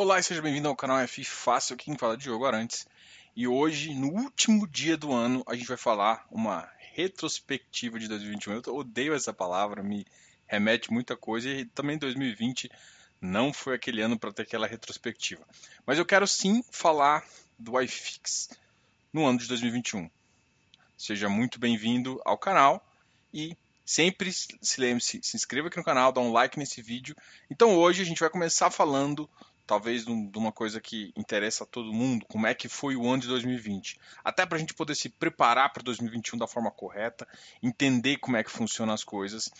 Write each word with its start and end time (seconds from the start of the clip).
Olá 0.00 0.20
e 0.20 0.22
seja 0.22 0.40
bem-vindo 0.40 0.68
ao 0.68 0.76
canal 0.76 1.00
F 1.00 1.24
Fácil, 1.24 1.74
aqui 1.74 1.86
quem 1.86 1.98
fala 1.98 2.14
é 2.14 2.16
Diogo 2.16 2.44
Arantes. 2.44 2.86
E 3.34 3.48
hoje, 3.48 3.92
no 3.92 4.06
último 4.12 4.64
dia 4.64 4.96
do 4.96 5.12
ano, 5.12 5.42
a 5.44 5.56
gente 5.56 5.66
vai 5.66 5.76
falar 5.76 6.24
uma 6.30 6.70
retrospectiva 6.94 7.98
de 7.98 8.06
2021. 8.06 8.62
Eu 8.64 8.76
odeio 8.76 9.12
essa 9.12 9.32
palavra, 9.32 9.82
me 9.82 10.06
remete 10.46 10.92
muita 10.92 11.16
coisa 11.16 11.50
e 11.50 11.64
também 11.64 11.98
2020 11.98 12.70
não 13.20 13.52
foi 13.52 13.74
aquele 13.74 14.00
ano 14.00 14.16
para 14.16 14.32
ter 14.32 14.42
aquela 14.42 14.68
retrospectiva. 14.68 15.44
Mas 15.84 15.98
eu 15.98 16.06
quero 16.06 16.28
sim 16.28 16.62
falar 16.70 17.26
do 17.58 17.80
iFix 17.82 18.50
no 19.12 19.26
ano 19.26 19.40
de 19.40 19.48
2021. 19.48 20.08
Seja 20.96 21.28
muito 21.28 21.58
bem-vindo 21.58 22.22
ao 22.24 22.38
canal 22.38 22.86
e 23.34 23.56
sempre 23.84 24.30
se 24.32 24.80
lembre-se, 24.80 25.18
se 25.24 25.36
inscreva 25.36 25.66
aqui 25.66 25.76
no 25.76 25.82
canal, 25.82 26.12
dá 26.12 26.20
um 26.20 26.30
like 26.30 26.56
nesse 26.56 26.80
vídeo. 26.80 27.16
Então 27.50 27.74
hoje 27.74 28.00
a 28.00 28.04
gente 28.04 28.20
vai 28.20 28.30
começar 28.30 28.70
falando 28.70 29.28
talvez 29.68 30.06
de 30.06 30.38
uma 30.38 30.50
coisa 30.50 30.80
que 30.80 31.12
interessa 31.14 31.62
a 31.62 31.66
todo 31.66 31.92
mundo, 31.92 32.24
como 32.26 32.46
é 32.46 32.54
que 32.54 32.70
foi 32.70 32.96
o 32.96 33.06
ano 33.06 33.20
de 33.20 33.28
2020. 33.28 34.00
Até 34.24 34.46
para 34.46 34.56
a 34.56 34.58
gente 34.58 34.72
poder 34.72 34.94
se 34.94 35.10
preparar 35.10 35.70
para 35.74 35.82
2021 35.82 36.38
da 36.38 36.46
forma 36.46 36.70
correta, 36.70 37.28
entender 37.62 38.16
como 38.16 38.38
é 38.38 38.42
que 38.42 38.50
funcionam 38.50 38.94
as 38.94 39.04
coisas. 39.04 39.50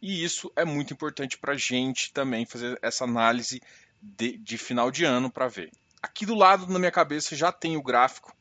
E 0.00 0.22
isso 0.22 0.50
é 0.54 0.64
muito 0.64 0.94
importante 0.94 1.36
para 1.36 1.54
a 1.54 1.56
gente 1.56 2.12
também 2.12 2.46
fazer 2.46 2.78
essa 2.80 3.02
análise 3.02 3.60
de, 4.00 4.38
de 4.38 4.56
final 4.56 4.92
de 4.92 5.04
ano 5.04 5.28
para 5.28 5.48
ver. 5.48 5.72
Aqui 6.00 6.24
do 6.24 6.36
lado 6.36 6.68
na 6.68 6.78
minha 6.78 6.92
cabeça 6.92 7.34
já 7.34 7.50
tem 7.50 7.76
o 7.76 7.82
gráfico. 7.82 8.32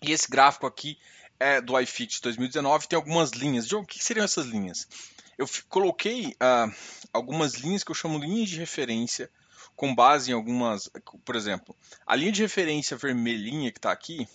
E 0.00 0.12
esse 0.12 0.30
gráfico 0.30 0.68
aqui 0.68 0.96
é 1.40 1.60
do 1.60 1.78
iFix 1.80 2.20
2019, 2.20 2.86
tem 2.86 2.96
algumas 2.96 3.32
linhas. 3.32 3.66
De 3.66 3.74
o 3.74 3.84
que 3.84 4.02
seriam 4.02 4.22
essas 4.22 4.46
linhas? 4.46 4.86
Eu 5.36 5.48
coloquei 5.68 6.36
uh, 6.40 6.72
algumas 7.12 7.54
linhas 7.54 7.82
que 7.82 7.90
eu 7.90 7.94
chamo 7.96 8.20
linhas 8.20 8.48
de 8.48 8.60
referência 8.60 9.28
com 9.76 9.94
base 9.94 10.30
em 10.30 10.34
algumas. 10.34 10.88
Por 11.24 11.36
exemplo, 11.36 11.76
a 12.06 12.14
linha 12.14 12.32
de 12.32 12.42
referência 12.42 12.96
vermelhinha 12.96 13.70
que 13.70 13.78
está 13.78 13.92
aqui 13.92 14.28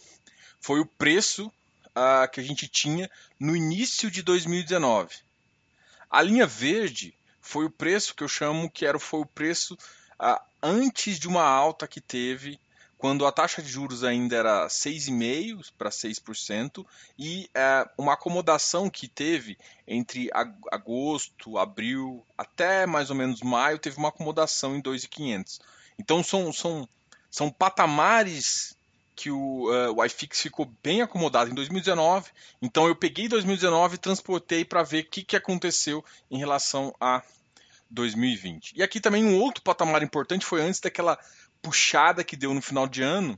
foi 0.60 0.80
o 0.80 0.86
preço 0.86 1.48
uh, 1.48 2.30
que 2.32 2.40
a 2.40 2.44
gente 2.44 2.68
tinha 2.68 3.10
no 3.40 3.56
início 3.56 4.10
de 4.12 4.22
2019. 4.22 5.16
A 6.10 6.22
linha 6.22 6.48
verde 6.48 7.14
foi 7.42 7.66
o 7.66 7.72
preço 7.72 8.16
que 8.16 8.24
eu 8.24 8.28
chamo 8.28 8.70
que 8.70 8.86
era 8.86 9.00
foi 9.00 9.22
o 9.22 9.26
preço 9.26 9.76
uh, 10.20 10.42
antes 10.62 11.20
de 11.20 11.28
uma 11.28 11.44
alta 11.44 11.88
que 11.88 12.02
teve 12.02 12.60
quando 12.98 13.26
a 13.26 13.32
taxa 13.32 13.62
de 13.62 13.70
juros 13.70 14.04
ainda 14.04 14.36
era 14.36 14.68
6,5% 14.68 15.72
para 15.78 15.90
6%, 15.90 16.86
e 17.18 17.50
é, 17.54 17.88
uma 17.98 18.14
acomodação 18.14 18.90
que 18.90 19.08
teve 19.08 19.58
entre 19.88 20.30
agosto, 20.72 21.58
abril, 21.58 22.26
até 22.38 22.86
mais 22.86 23.10
ou 23.10 23.16
menos 23.16 23.42
maio, 23.42 23.78
teve 23.78 23.98
uma 23.98 24.10
acomodação 24.10 24.76
em 24.76 24.82
2,500. 24.82 25.60
Então 26.00 26.24
são, 26.24 26.52
são, 26.52 26.90
são 27.30 27.52
patamares 27.52 28.76
que 29.16 29.32
o, 29.32 29.66
uh, 29.72 29.96
o 29.96 30.06
iFix 30.06 30.42
ficou 30.42 30.72
bem 30.84 31.02
acomodado 31.02 31.50
em 31.50 31.56
2019. 31.56 32.30
Então 32.62 32.88
eu 32.88 32.96
peguei 32.96 33.28
2019 33.28 33.96
e 33.96 33.98
transportei 33.98 34.64
para 34.64 34.84
ver 34.84 35.04
o 35.04 35.10
que, 35.10 35.24
que 35.24 35.36
aconteceu 35.36 36.06
em 36.30 36.38
relação 36.38 36.94
a 37.02 37.24
2020. 37.90 38.74
E 38.76 38.84
aqui 38.84 39.00
também 39.00 39.26
um 39.26 39.40
outro 39.40 39.64
patamar 39.64 40.04
importante 40.04 40.46
foi 40.46 40.62
antes 40.62 40.80
daquela 40.80 41.18
puxada 41.68 42.24
que 42.24 42.38
deu 42.38 42.54
no 42.54 42.62
final 42.62 42.88
de 42.88 43.04
ano 43.04 43.38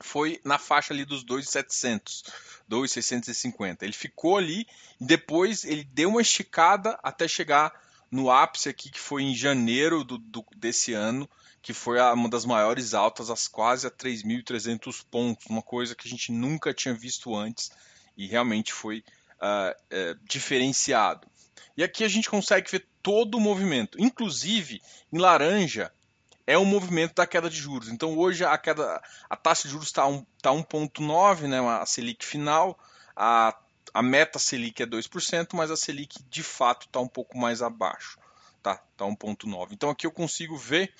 foi 0.00 0.40
na 0.44 0.58
faixa 0.58 0.92
ali 0.92 1.04
dos 1.04 1.22
2,700, 1.22 2.24
2,650. 2.66 3.84
Ele 3.84 3.92
ficou 3.92 4.36
ali 4.36 4.66
e 5.00 5.04
depois 5.04 5.64
ele 5.64 5.84
deu 5.84 6.10
uma 6.10 6.20
esticada 6.20 6.98
até 7.04 7.28
chegar 7.28 7.72
no 8.10 8.32
ápice 8.32 8.68
aqui 8.68 8.90
que 8.90 8.98
foi 8.98 9.22
em 9.22 9.34
janeiro 9.34 10.02
do, 10.02 10.18
do 10.18 10.44
desse 10.56 10.92
ano, 10.92 11.30
que 11.62 11.72
foi 11.72 12.00
uma 12.00 12.28
das 12.28 12.44
maiores 12.44 12.94
altas, 12.94 13.30
as 13.30 13.46
quase 13.46 13.86
a 13.86 13.90
3.300 13.90 15.04
pontos, 15.08 15.46
uma 15.46 15.62
coisa 15.62 15.94
que 15.94 16.08
a 16.08 16.10
gente 16.10 16.32
nunca 16.32 16.74
tinha 16.74 16.94
visto 16.94 17.34
antes 17.34 17.70
e 18.16 18.26
realmente 18.26 18.72
foi 18.72 19.04
uh, 19.40 19.70
uh, 19.70 20.20
diferenciado. 20.28 21.28
E 21.76 21.84
aqui 21.84 22.02
a 22.02 22.08
gente 22.08 22.28
consegue 22.28 22.68
ver 22.68 22.84
todo 23.00 23.36
o 23.36 23.40
movimento, 23.40 24.00
inclusive 24.00 24.82
em 25.12 25.18
laranja 25.18 25.92
é 26.46 26.58
um 26.58 26.64
movimento 26.64 27.14
da 27.14 27.26
queda 27.26 27.48
de 27.48 27.56
juros. 27.56 27.88
Então 27.88 28.18
hoje 28.18 28.44
a 28.44 28.56
queda, 28.58 29.02
a 29.28 29.36
taxa 29.36 29.62
de 29.64 29.70
juros 29.70 29.88
está 29.88 30.02
tá 30.42 30.50
1,9, 30.50 31.42
né, 31.42 31.60
a 31.60 31.86
Selic 31.86 32.24
final, 32.24 32.78
a, 33.16 33.56
a 33.92 34.02
meta 34.02 34.38
Selic 34.38 34.82
é 34.82 34.86
2%, 34.86 35.48
mas 35.54 35.70
a 35.70 35.76
Selic 35.76 36.22
de 36.28 36.42
fato 36.42 36.86
está 36.86 37.00
um 37.00 37.08
pouco 37.08 37.38
mais 37.38 37.62
abaixo, 37.62 38.18
tá? 38.62 38.76
Tá 38.96 39.04
1,9. 39.04 39.68
Então 39.72 39.90
aqui 39.90 40.06
eu 40.06 40.12
consigo 40.12 40.56
ver 40.56 40.92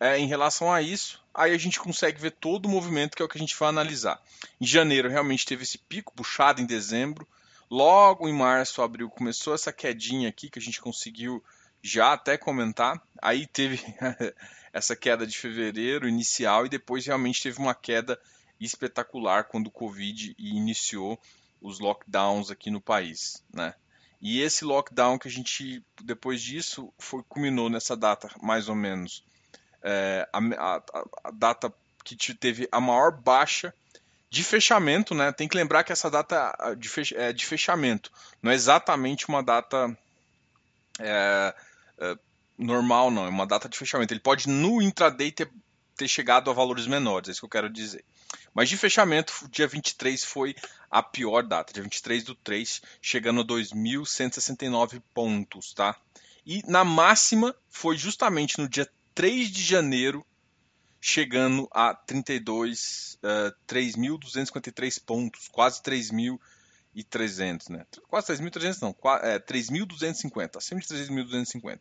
é, 0.00 0.18
em 0.18 0.26
relação 0.26 0.72
a 0.72 0.82
isso, 0.82 1.22
aí 1.32 1.54
a 1.54 1.58
gente 1.58 1.78
consegue 1.78 2.20
ver 2.20 2.32
todo 2.32 2.66
o 2.66 2.70
movimento 2.70 3.16
que 3.16 3.22
é 3.22 3.24
o 3.24 3.28
que 3.28 3.38
a 3.38 3.40
gente 3.40 3.56
vai 3.56 3.68
analisar. 3.68 4.20
Em 4.60 4.66
janeiro 4.66 5.08
realmente 5.08 5.46
teve 5.46 5.62
esse 5.62 5.78
pico, 5.78 6.12
puxado 6.14 6.60
em 6.60 6.66
dezembro, 6.66 7.26
logo 7.70 8.28
em 8.28 8.32
março, 8.32 8.82
abril 8.82 9.08
começou 9.10 9.54
essa 9.54 9.72
quedinha 9.72 10.28
aqui 10.28 10.50
que 10.50 10.58
a 10.58 10.62
gente 10.62 10.80
conseguiu 10.80 11.42
já 11.82 12.12
até 12.12 12.36
comentar. 12.36 13.00
Aí 13.20 13.46
teve 13.46 13.80
essa 14.72 14.96
queda 14.96 15.26
de 15.26 15.36
fevereiro 15.36 16.08
inicial 16.08 16.66
e 16.66 16.68
depois 16.68 17.06
realmente 17.06 17.42
teve 17.42 17.58
uma 17.58 17.74
queda 17.74 18.18
espetacular 18.60 19.44
quando 19.44 19.68
o 19.68 19.72
Covid 19.72 20.34
iniciou 20.38 21.20
os 21.60 21.78
lockdowns 21.78 22.50
aqui 22.50 22.70
no 22.70 22.80
país, 22.80 23.42
né? 23.52 23.74
E 24.20 24.40
esse 24.40 24.64
lockdown 24.64 25.18
que 25.18 25.28
a 25.28 25.30
gente, 25.30 25.82
depois 26.02 26.42
disso, 26.42 26.92
foi, 26.98 27.22
culminou 27.28 27.70
nessa 27.70 27.96
data, 27.96 28.28
mais 28.42 28.68
ou 28.68 28.74
menos, 28.74 29.24
é, 29.80 30.28
a, 30.32 30.38
a, 30.38 30.82
a, 31.24 31.30
data 31.30 31.72
que 32.04 32.16
teve 32.34 32.68
a 32.72 32.80
maior 32.80 33.12
baixa 33.12 33.72
de 34.28 34.42
fechamento, 34.42 35.14
né? 35.14 35.30
Tem 35.30 35.46
que 35.46 35.56
lembrar 35.56 35.84
que 35.84 35.92
essa 35.92 36.10
data 36.10 36.52
de, 36.76 36.90
é 37.14 37.32
de 37.32 37.46
fechamento, 37.46 38.10
não 38.42 38.50
é 38.50 38.54
exatamente 38.54 39.28
uma 39.28 39.42
data 39.42 39.96
é, 40.98 41.54
é, 41.98 42.16
normal, 42.56 43.10
não, 43.10 43.26
é 43.26 43.28
uma 43.28 43.46
data 43.46 43.68
de 43.68 43.78
fechamento. 43.78 44.12
Ele 44.12 44.20
pode 44.20 44.48
no 44.48 44.82
intraday 44.82 45.30
ter, 45.30 45.50
ter 45.96 46.08
chegado 46.08 46.50
a 46.50 46.54
valores 46.54 46.86
menores, 46.86 47.28
é 47.28 47.32
isso 47.32 47.40
que 47.40 47.46
eu 47.46 47.50
quero 47.50 47.70
dizer. 47.70 48.04
Mas 48.54 48.68
de 48.68 48.76
fechamento, 48.76 49.32
dia 49.50 49.66
23 49.66 50.24
foi 50.24 50.54
a 50.90 51.02
pior 51.02 51.42
data, 51.42 51.72
dia 51.72 51.82
23 51.82 52.24
do 52.24 52.34
3, 52.34 52.82
chegando 53.00 53.40
a 53.40 53.44
2.169 53.44 55.02
pontos, 55.14 55.72
tá? 55.72 55.96
E 56.44 56.62
na 56.66 56.84
máxima 56.84 57.54
foi 57.68 57.96
justamente 57.96 58.58
no 58.58 58.68
dia 58.68 58.88
3 59.14 59.50
de 59.50 59.62
janeiro, 59.62 60.24
chegando 61.00 61.68
a 61.70 61.94
32, 61.94 63.18
uh, 63.22 63.54
3.253 63.66 65.02
pontos, 65.04 65.48
quase 65.48 65.82
3.300, 67.04 67.70
né? 67.70 67.86
Quase 68.08 68.32
3.300 68.32 68.82
não, 68.82 68.96
é, 69.22 69.38
3.250, 69.38 70.56
acima 70.56 70.80
de 70.80 70.86
3.250. 70.86 71.80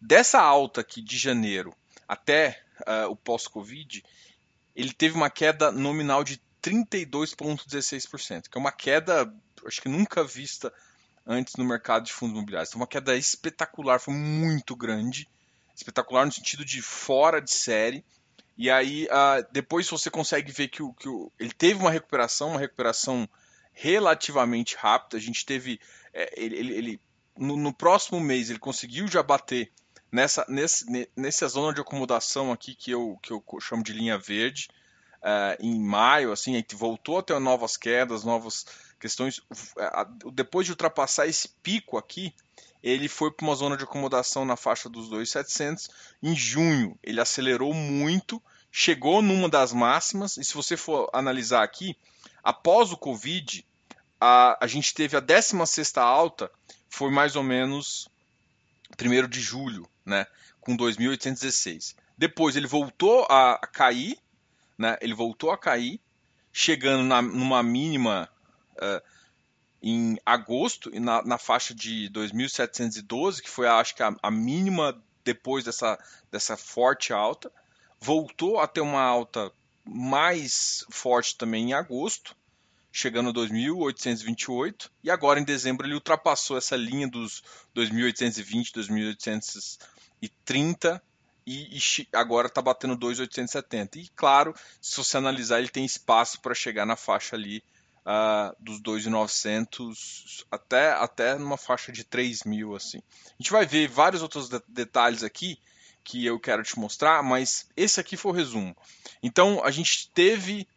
Dessa 0.00 0.40
alta 0.40 0.80
aqui 0.80 1.00
de 1.00 1.16
janeiro 1.16 1.74
até 2.06 2.62
uh, 2.80 3.10
o 3.10 3.16
pós-Covid, 3.16 4.04
ele 4.74 4.92
teve 4.92 5.14
uma 5.14 5.30
queda 5.30 5.70
nominal 5.70 6.24
de 6.24 6.40
32,16%, 6.62 8.48
que 8.48 8.56
é 8.56 8.60
uma 8.60 8.72
queda, 8.72 9.32
acho 9.66 9.82
que 9.82 9.88
nunca 9.88 10.24
vista 10.24 10.72
antes 11.26 11.56
no 11.56 11.64
mercado 11.64 12.04
de 12.04 12.12
fundos 12.12 12.36
imobiliários. 12.36 12.70
Então, 12.70 12.80
uma 12.80 12.86
queda 12.86 13.16
espetacular, 13.16 13.98
foi 13.98 14.14
muito 14.14 14.74
grande, 14.76 15.28
espetacular 15.74 16.26
no 16.26 16.32
sentido 16.32 16.64
de 16.64 16.80
fora 16.82 17.40
de 17.40 17.50
série. 17.50 18.04
E 18.56 18.70
aí, 18.70 19.06
uh, 19.06 19.46
depois 19.52 19.88
você 19.88 20.10
consegue 20.10 20.52
ver 20.52 20.68
que, 20.68 20.82
o, 20.82 20.92
que 20.92 21.08
o, 21.08 21.30
ele 21.38 21.52
teve 21.52 21.80
uma 21.80 21.90
recuperação, 21.90 22.50
uma 22.50 22.60
recuperação 22.60 23.28
relativamente 23.74 24.76
rápida. 24.76 25.16
A 25.16 25.20
gente 25.20 25.44
teve, 25.44 25.80
é, 26.12 26.32
ele, 26.36 26.56
ele, 26.56 26.74
ele 26.74 27.00
no, 27.36 27.56
no, 27.56 27.74
próximo 27.74 28.20
mês, 28.20 28.48
ele 28.48 28.58
conseguiu 28.58 29.06
já 29.08 29.22
bater 29.22 29.70
nessa, 30.10 30.46
nesse, 30.48 31.10
nessa 31.16 31.48
zona 31.48 31.74
de 31.74 31.80
acomodação 31.80 32.52
aqui 32.52 32.74
que 32.74 32.92
eu, 32.92 33.18
que 33.22 33.32
eu 33.32 33.42
chamo 33.60 33.82
de 33.82 33.92
linha 33.92 34.16
verde, 34.16 34.68
uh, 35.24 35.56
em 35.60 35.78
maio, 35.78 36.30
assim, 36.30 36.56
a 36.56 36.76
voltou 36.76 37.18
a 37.18 37.22
ter 37.22 37.38
novas 37.40 37.76
quedas, 37.76 38.24
novas 38.24 38.64
questões. 39.00 39.38
Uh, 39.38 40.30
depois 40.32 40.66
de 40.66 40.72
ultrapassar 40.72 41.26
esse 41.26 41.48
pico 41.62 41.98
aqui, 41.98 42.32
ele 42.82 43.08
foi 43.08 43.30
para 43.30 43.46
uma 43.46 43.54
zona 43.54 43.76
de 43.76 43.84
acomodação 43.84 44.44
na 44.44 44.56
faixa 44.56 44.88
dos 44.88 45.08
2,700. 45.08 45.88
Em 46.22 46.36
junho, 46.36 46.98
ele 47.02 47.20
acelerou 47.20 47.72
muito, 47.72 48.40
chegou 48.76 49.22
numa 49.22 49.48
das 49.48 49.72
máximas, 49.72 50.36
e 50.36 50.44
se 50.44 50.52
você 50.52 50.76
for 50.76 51.08
analisar 51.12 51.62
aqui, 51.62 51.96
após 52.42 52.90
o 52.90 52.96
Covid, 52.96 53.64
a, 54.20 54.58
a 54.64 54.66
gente 54.66 54.92
teve 54.92 55.16
a 55.16 55.20
16 55.20 55.96
alta, 55.96 56.50
foi 56.88 57.08
mais 57.08 57.36
ou 57.36 57.44
menos 57.44 58.08
1 59.00 59.28
de 59.28 59.40
julho, 59.40 59.88
né, 60.04 60.26
com 60.60 60.76
2.816. 60.76 61.94
Depois 62.18 62.56
ele 62.56 62.66
voltou 62.66 63.24
a, 63.30 63.60
cair, 63.72 64.18
né, 64.76 64.98
ele 65.00 65.14
voltou 65.14 65.52
a 65.52 65.58
cair, 65.58 66.00
chegando 66.52 67.04
na, 67.04 67.22
numa 67.22 67.62
mínima 67.62 68.28
uh, 68.72 69.00
em 69.80 70.18
agosto, 70.26 70.90
na, 70.98 71.22
na 71.22 71.38
faixa 71.38 71.72
de 71.72 72.10
2.712, 72.12 73.40
que 73.40 73.48
foi, 73.48 73.68
acho 73.68 73.94
que, 73.94 74.02
a, 74.02 74.16
a, 74.20 74.32
mínima 74.32 75.00
depois 75.24 75.62
dessa, 75.62 75.96
dessa 76.28 76.56
forte 76.56 77.12
alta. 77.12 77.52
Voltou 78.04 78.60
a 78.60 78.66
ter 78.66 78.82
uma 78.82 79.00
alta 79.00 79.50
mais 79.82 80.84
forte 80.90 81.34
também 81.38 81.70
em 81.70 81.72
agosto, 81.72 82.36
chegando 82.92 83.30
a 83.30 83.32
2.828, 83.32 84.90
e 85.02 85.10
agora 85.10 85.40
em 85.40 85.44
dezembro 85.44 85.86
ele 85.86 85.94
ultrapassou 85.94 86.58
essa 86.58 86.76
linha 86.76 87.08
dos 87.08 87.42
2.820, 87.74 88.72
2.830 90.20 91.00
e, 91.46 91.78
e 91.78 92.08
agora 92.12 92.48
está 92.48 92.60
batendo 92.60 92.94
2.870. 92.94 93.96
E 93.96 94.08
claro, 94.14 94.54
se 94.82 94.98
você 94.98 95.16
analisar, 95.16 95.58
ele 95.58 95.70
tem 95.70 95.86
espaço 95.86 96.42
para 96.42 96.54
chegar 96.54 96.84
na 96.84 96.96
faixa 96.96 97.36
ali 97.36 97.64
uh, 98.04 98.54
dos 98.62 98.82
2.900 98.82 100.44
até, 100.50 100.92
até 100.92 101.38
numa 101.38 101.56
faixa 101.56 101.90
de 101.90 102.04
3.000 102.04 102.76
assim. 102.76 102.98
A 102.98 103.42
gente 103.42 103.50
vai 103.50 103.64
ver 103.64 103.88
vários 103.88 104.20
outros 104.20 104.50
de 104.50 104.60
detalhes 104.68 105.22
aqui 105.22 105.58
que 106.04 106.24
eu 106.24 106.38
quero 106.38 106.62
te 106.62 106.78
mostrar, 106.78 107.22
mas 107.22 107.66
esse 107.76 107.98
aqui 107.98 108.16
foi 108.16 108.32
o 108.32 108.34
resumo. 108.34 108.76
Então 109.22 109.64
a 109.64 109.70
gente 109.70 110.10
teve 110.10 110.68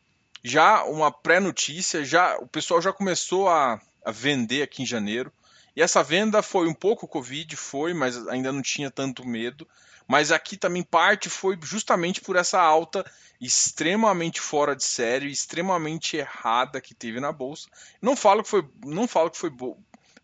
já 0.44 0.83
uma 0.85 1.12
pré-notícia, 1.12 2.06
já 2.06 2.38
o 2.38 2.47
pessoal 2.47 2.81
já 2.81 2.94
começou 2.94 3.50
a, 3.50 3.81
a 4.06 4.12
vender 4.12 4.62
aqui 4.62 4.83
em 4.83 4.85
janeiro. 4.85 5.31
E 5.75 5.81
essa 5.81 6.01
venda 6.01 6.41
foi 6.41 6.68
um 6.68 6.74
pouco 6.74 7.07
Covid, 7.07 7.56
foi, 7.56 7.94
mas 7.94 8.27
ainda 8.27 8.51
não 8.51 8.62
tinha 8.62 8.89
tanto 8.89 9.27
medo. 9.27 9.68
Mas 10.07 10.31
aqui 10.31 10.56
também 10.56 10.81
parte 10.81 11.29
foi 11.29 11.59
justamente 11.62 12.21
por 12.21 12.38
essa 12.38 12.59
alta 12.59 13.06
extremamente 13.39 14.39
fora 14.39 14.75
de 14.75 14.83
série, 14.83 15.29
extremamente 15.29 16.15
errada 16.18 16.81
que 16.81 16.95
teve 16.95 17.19
na 17.19 17.31
bolsa. 17.31 17.68
Não 18.01 18.15
falo 18.15 18.41
que 18.41 18.50
foi, 18.50 18.68
não 18.85 19.07
falo 19.07 19.29
que 19.29 19.38
foi 19.38 19.51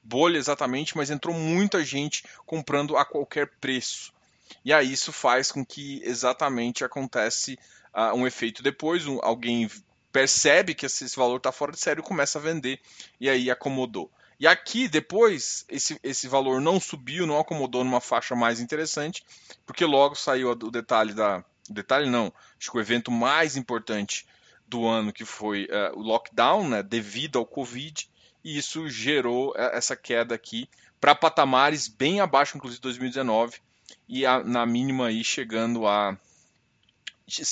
bolha 0.01 0.38
exatamente, 0.38 0.95
mas 0.95 1.11
entrou 1.11 1.35
muita 1.35 1.83
gente 1.83 2.23
comprando 2.45 2.97
a 2.97 3.05
qualquer 3.05 3.51
preço. 3.59 4.13
E 4.63 4.71
aí 4.73 4.91
isso 4.91 5.11
faz 5.11 5.51
com 5.51 5.65
que 5.65 6.01
exatamente 6.03 6.83
acontece 6.83 7.57
uh, 7.93 8.15
um 8.15 8.25
efeito 8.27 8.63
depois, 8.63 9.05
um, 9.07 9.19
alguém 9.21 9.69
percebe 10.11 10.75
que 10.75 10.85
esse, 10.85 11.05
esse 11.05 11.15
valor 11.15 11.37
está 11.37 11.51
fora 11.51 11.71
de 11.71 11.79
série 11.79 11.99
e 11.99 12.03
começa 12.03 12.37
a 12.37 12.41
vender 12.41 12.79
e 13.19 13.29
aí 13.29 13.49
acomodou. 13.49 14.11
E 14.39 14.47
aqui, 14.47 14.87
depois, 14.87 15.65
esse, 15.69 15.99
esse 16.03 16.27
valor 16.27 16.59
não 16.59 16.79
subiu, 16.79 17.25
não 17.25 17.39
acomodou 17.39 17.83
numa 17.83 18.01
faixa 18.01 18.35
mais 18.35 18.59
interessante, 18.59 19.23
porque 19.65 19.85
logo 19.85 20.15
saiu 20.15 20.51
o 20.51 20.71
detalhe 20.71 21.13
da. 21.13 21.43
Detalhe 21.69 22.09
não, 22.09 22.33
acho 22.59 22.71
que 22.71 22.77
o 22.77 22.81
evento 22.81 23.09
mais 23.09 23.55
importante 23.55 24.27
do 24.67 24.85
ano, 24.85 25.13
que 25.13 25.23
foi 25.23 25.65
uh, 25.65 25.97
o 25.97 26.01
lockdown, 26.01 26.67
né, 26.67 26.83
devido 26.83 27.39
ao 27.39 27.45
Covid, 27.45 28.09
e 28.43 28.57
isso 28.57 28.89
gerou 28.89 29.53
eh, 29.55 29.77
essa 29.77 29.95
queda 29.95 30.35
aqui 30.35 30.69
para 30.99 31.15
patamares 31.15 31.87
bem 31.87 32.19
abaixo, 32.19 32.57
inclusive, 32.57 32.79
de 32.79 32.83
2019, 32.83 33.61
e 34.07 34.25
a, 34.25 34.43
na 34.43 34.65
mínima 34.65 35.07
aí 35.07 35.23
chegando 35.23 35.87
a. 35.87 36.17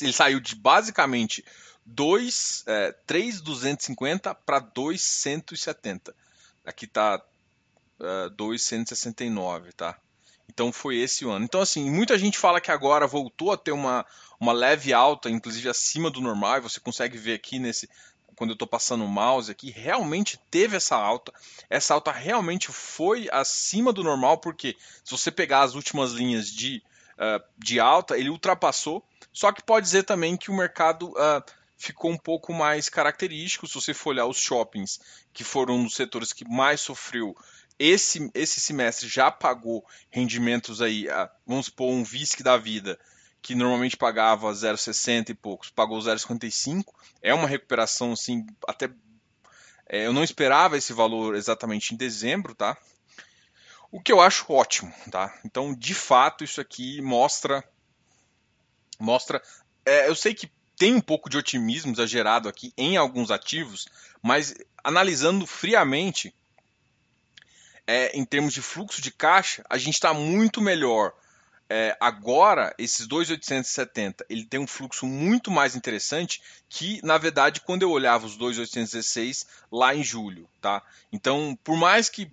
Ele 0.01 0.13
saiu 0.13 0.39
de 0.39 0.55
basicamente 0.55 1.43
2, 1.85 2.63
é, 2.67 2.91
3,250 3.05 4.35
para 4.35 4.59
2,170. 4.59 6.13
Aqui 6.65 6.85
tá 6.85 7.21
uh, 7.99 8.29
2,169, 8.31 9.71
tá? 9.73 9.97
Então 10.47 10.71
foi 10.71 10.97
esse 10.97 11.25
o 11.25 11.31
ano. 11.31 11.45
Então, 11.45 11.61
assim, 11.61 11.89
muita 11.89 12.17
gente 12.17 12.38
fala 12.38 12.59
que 12.59 12.71
agora 12.71 13.07
voltou 13.07 13.51
a 13.51 13.57
ter 13.57 13.71
uma, 13.71 14.05
uma 14.39 14.51
leve 14.51 14.93
alta, 14.93 15.29
inclusive 15.29 15.69
acima 15.69 16.09
do 16.09 16.19
normal, 16.19 16.57
e 16.57 16.61
você 16.61 16.79
consegue 16.79 17.17
ver 17.17 17.33
aqui 17.35 17.57
nesse. 17.57 17.89
Quando 18.41 18.49
eu 18.49 18.55
estou 18.55 18.67
passando 18.67 19.05
o 19.05 19.07
mouse 19.07 19.51
aqui, 19.51 19.69
realmente 19.69 20.35
teve 20.49 20.75
essa 20.75 20.95
alta. 20.95 21.31
Essa 21.69 21.93
alta 21.93 22.11
realmente 22.11 22.71
foi 22.71 23.29
acima 23.31 23.93
do 23.93 24.03
normal, 24.03 24.39
porque 24.39 24.75
se 25.03 25.11
você 25.11 25.29
pegar 25.29 25.61
as 25.61 25.75
últimas 25.75 26.13
linhas 26.13 26.47
de, 26.47 26.81
uh, 27.19 27.39
de 27.55 27.79
alta, 27.79 28.17
ele 28.17 28.31
ultrapassou. 28.31 29.05
Só 29.31 29.51
que 29.51 29.61
pode 29.61 29.85
dizer 29.85 30.05
também 30.05 30.35
que 30.35 30.49
o 30.49 30.57
mercado 30.57 31.09
uh, 31.09 31.43
ficou 31.77 32.09
um 32.09 32.17
pouco 32.17 32.51
mais 32.51 32.89
característico. 32.89 33.67
Se 33.67 33.75
você 33.75 33.93
for 33.93 34.09
olhar 34.09 34.25
os 34.25 34.39
shoppings, 34.39 34.99
que 35.31 35.43
foram 35.43 35.75
um 35.75 35.83
dos 35.83 35.93
setores 35.93 36.33
que 36.33 36.43
mais 36.43 36.81
sofreu, 36.81 37.38
esse, 37.77 38.31
esse 38.33 38.59
semestre 38.59 39.07
já 39.07 39.29
pagou 39.29 39.85
rendimentos 40.09 40.81
aí, 40.81 41.05
vamos 41.45 41.67
supor, 41.67 41.91
um 41.91 42.03
VISC 42.03 42.41
da 42.41 42.57
vida, 42.57 42.97
que 43.41 43.55
normalmente 43.55 43.97
pagava 43.97 44.51
0,60 44.51 45.29
e 45.29 45.33
poucos, 45.33 45.69
pagou 45.69 45.99
0,55. 45.99 46.85
É 47.21 47.33
uma 47.33 47.47
recuperação, 47.47 48.13
assim, 48.13 48.45
até. 48.67 48.89
É, 49.88 50.05
eu 50.05 50.13
não 50.13 50.23
esperava 50.23 50.77
esse 50.77 50.93
valor 50.93 51.35
exatamente 51.35 51.93
em 51.93 51.97
dezembro, 51.97 52.53
tá? 52.53 52.77
O 53.91 53.99
que 53.99 54.11
eu 54.11 54.21
acho 54.21 54.45
ótimo, 54.51 54.93
tá? 55.09 55.38
Então, 55.43 55.73
de 55.73 55.93
fato, 55.93 56.43
isso 56.43 56.61
aqui 56.61 57.01
mostra. 57.01 57.63
Mostra. 58.99 59.41
É, 59.85 60.07
eu 60.07 60.15
sei 60.15 60.33
que 60.33 60.49
tem 60.77 60.95
um 60.95 61.01
pouco 61.01 61.29
de 61.29 61.38
otimismo 61.38 61.91
exagerado 61.91 62.47
aqui 62.47 62.73
em 62.77 62.95
alguns 62.95 63.31
ativos, 63.31 63.88
mas 64.21 64.53
analisando 64.83 65.45
friamente, 65.45 66.33
é, 67.85 68.17
em 68.17 68.23
termos 68.23 68.53
de 68.53 68.61
fluxo 68.61 69.01
de 69.01 69.11
caixa, 69.11 69.63
a 69.69 69.77
gente 69.77 69.95
está 69.95 70.13
muito 70.13 70.61
melhor. 70.61 71.13
É, 71.73 71.95
agora, 72.01 72.75
esses 72.77 73.07
2,870, 73.07 74.25
ele 74.29 74.44
tem 74.44 74.59
um 74.59 74.68
fluxo 74.68 75.06
muito 75.06 75.50
mais 75.50 75.73
interessante 75.73 76.41
que, 76.68 77.00
na 77.01 77.18
verdade, 77.18 77.62
quando 77.62 77.83
eu 77.83 77.91
olhava 77.91 78.25
os 78.25 78.35
2,816 78.35 79.47
lá 79.71 79.95
em 79.95 80.03
julho, 80.03 80.50
tá? 80.59 80.83
Então, 81.13 81.57
por 81.63 81.77
mais 81.77 82.09
que 82.09 82.29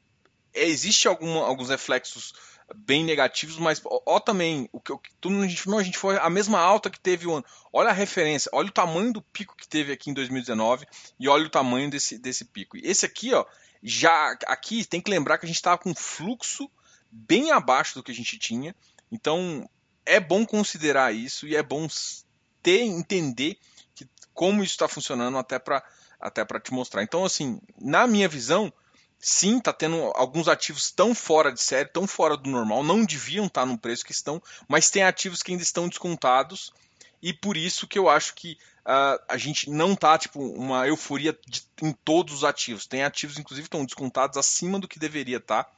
existe 0.52 1.06
algum, 1.06 1.38
alguns 1.38 1.68
reflexos 1.68 2.34
bem 2.74 3.04
negativos, 3.04 3.58
mas 3.58 3.80
ó, 3.84 4.18
também 4.18 4.68
o 4.72 4.80
que 4.80 4.92
tudo 5.20 5.40
a 5.40 5.46
gente, 5.46 5.68
não, 5.68 5.78
a 5.78 5.84
gente 5.84 5.98
foi 5.98 6.18
a 6.18 6.28
mesma 6.28 6.58
alta 6.58 6.90
que 6.90 6.98
teve 6.98 7.28
o 7.28 7.34
ano. 7.34 7.44
Olha 7.72 7.90
a 7.90 7.94
referência, 7.94 8.50
olha 8.52 8.70
o 8.70 8.72
tamanho 8.72 9.12
do 9.12 9.22
pico 9.22 9.56
que 9.56 9.68
teve 9.68 9.92
aqui 9.92 10.10
em 10.10 10.14
2019 10.14 10.84
e 11.16 11.28
olha 11.28 11.46
o 11.46 11.50
tamanho 11.50 11.88
desse, 11.88 12.18
desse 12.18 12.44
pico. 12.44 12.76
Esse 12.76 13.06
aqui, 13.06 13.32
ó, 13.32 13.46
já 13.84 14.36
aqui 14.48 14.84
tem 14.84 15.00
que 15.00 15.12
lembrar 15.12 15.38
que 15.38 15.46
a 15.46 15.48
gente 15.48 15.54
estava 15.54 15.78
com 15.78 15.94
fluxo 15.94 16.68
bem 17.10 17.50
abaixo 17.50 17.94
do 17.94 18.02
que 18.02 18.10
a 18.10 18.14
gente 18.14 18.38
tinha. 18.38 18.74
Então 19.10 19.68
é 20.04 20.18
bom 20.18 20.44
considerar 20.46 21.14
isso 21.14 21.46
e 21.46 21.56
é 21.56 21.62
bom 21.62 21.86
ter 22.62 22.80
entender 22.80 23.58
que, 23.94 24.08
como 24.32 24.62
isso 24.62 24.72
está 24.72 24.88
funcionando 24.88 25.38
até 25.38 25.58
para 25.58 25.82
até 26.20 26.44
para 26.44 26.58
te 26.58 26.72
mostrar. 26.72 27.02
Então 27.02 27.24
assim, 27.24 27.60
na 27.80 28.06
minha 28.06 28.28
visão 28.28 28.72
sim, 29.20 29.60
tá 29.60 29.72
tendo 29.72 29.96
alguns 30.14 30.48
ativos 30.48 30.90
tão 30.90 31.14
fora 31.14 31.52
de 31.52 31.60
série, 31.60 31.88
tão 31.88 32.06
fora 32.06 32.36
do 32.36 32.48
normal, 32.48 32.84
não 32.84 33.04
deviam 33.04 33.46
estar 33.46 33.62
tá 33.62 33.66
no 33.66 33.76
preço 33.76 34.04
que 34.04 34.12
estão, 34.12 34.40
mas 34.68 34.90
tem 34.90 35.02
ativos 35.02 35.42
que 35.42 35.50
ainda 35.50 35.62
estão 35.62 35.88
descontados 35.88 36.72
e 37.20 37.32
por 37.32 37.56
isso 37.56 37.86
que 37.86 37.98
eu 37.98 38.08
acho 38.08 38.34
que 38.34 38.56
uh, 38.86 39.20
a 39.28 39.36
gente 39.36 39.68
não 39.70 39.94
tá 39.96 40.16
tipo 40.16 40.40
uma 40.40 40.86
euforia 40.86 41.36
de, 41.46 41.62
em 41.82 41.92
todos 41.92 42.32
os 42.32 42.44
ativos. 42.44 42.86
Tem 42.86 43.02
ativos 43.02 43.38
inclusive 43.38 43.66
estão 43.66 43.84
descontados 43.84 44.36
acima 44.36 44.78
do 44.78 44.88
que 44.88 44.98
deveria 44.98 45.38
estar. 45.38 45.64
Tá, 45.64 45.70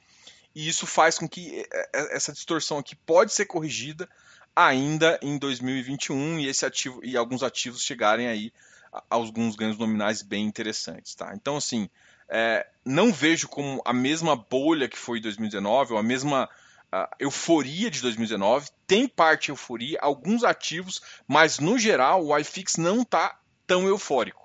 e 0.55 0.69
isso 0.69 0.87
faz 0.87 1.19
com 1.19 1.29
que 1.29 1.61
eh, 1.61 1.91
eh, 1.93 2.17
essa 2.17 2.33
distorção 2.33 2.79
aqui 2.79 2.95
pode 2.95 3.33
ser 3.33 3.47
corrigida 3.47 4.09
ainda 4.55 5.19
em 5.23 5.39
2021 5.39 6.41
e 6.41 6.49
esse 6.49 6.67
ativo 6.67 7.01
e 7.05 7.17
alguns 7.17 7.43
ativos 7.43 7.83
chegarem 7.83 8.29
aí 8.29 8.53
a, 8.93 8.99
a 8.99 9.15
alguns 9.15 9.57
ganhos 9.57 9.79
nominais 9.79 10.23
bem 10.23 10.45
interessantes, 10.45 11.15
tá? 11.15 11.33
Então 11.35 11.57
assim, 11.57 11.89
é, 12.29 12.65
não 12.85 13.13
vejo 13.13 13.49
como 13.49 13.83
a 13.85 13.93
mesma 13.93 14.37
bolha 14.37 14.89
que 14.89 14.97
foi 14.97 15.19
em 15.19 15.23
2019, 15.23 15.95
ou 15.95 15.99
a 15.99 16.03
mesma 16.03 16.49
uh, 16.93 17.09
euforia 17.19 17.91
de 17.91 18.01
2019. 18.01 18.71
Tem 18.87 19.09
parte 19.09 19.49
euforia, 19.49 19.99
alguns 20.01 20.45
ativos, 20.45 21.03
mas 21.27 21.59
no 21.59 21.77
geral 21.77 22.25
o 22.25 22.39
iFix 22.39 22.77
não 22.77 23.03
está 23.03 23.37
tão 23.67 23.87
eufórico. 23.89 24.40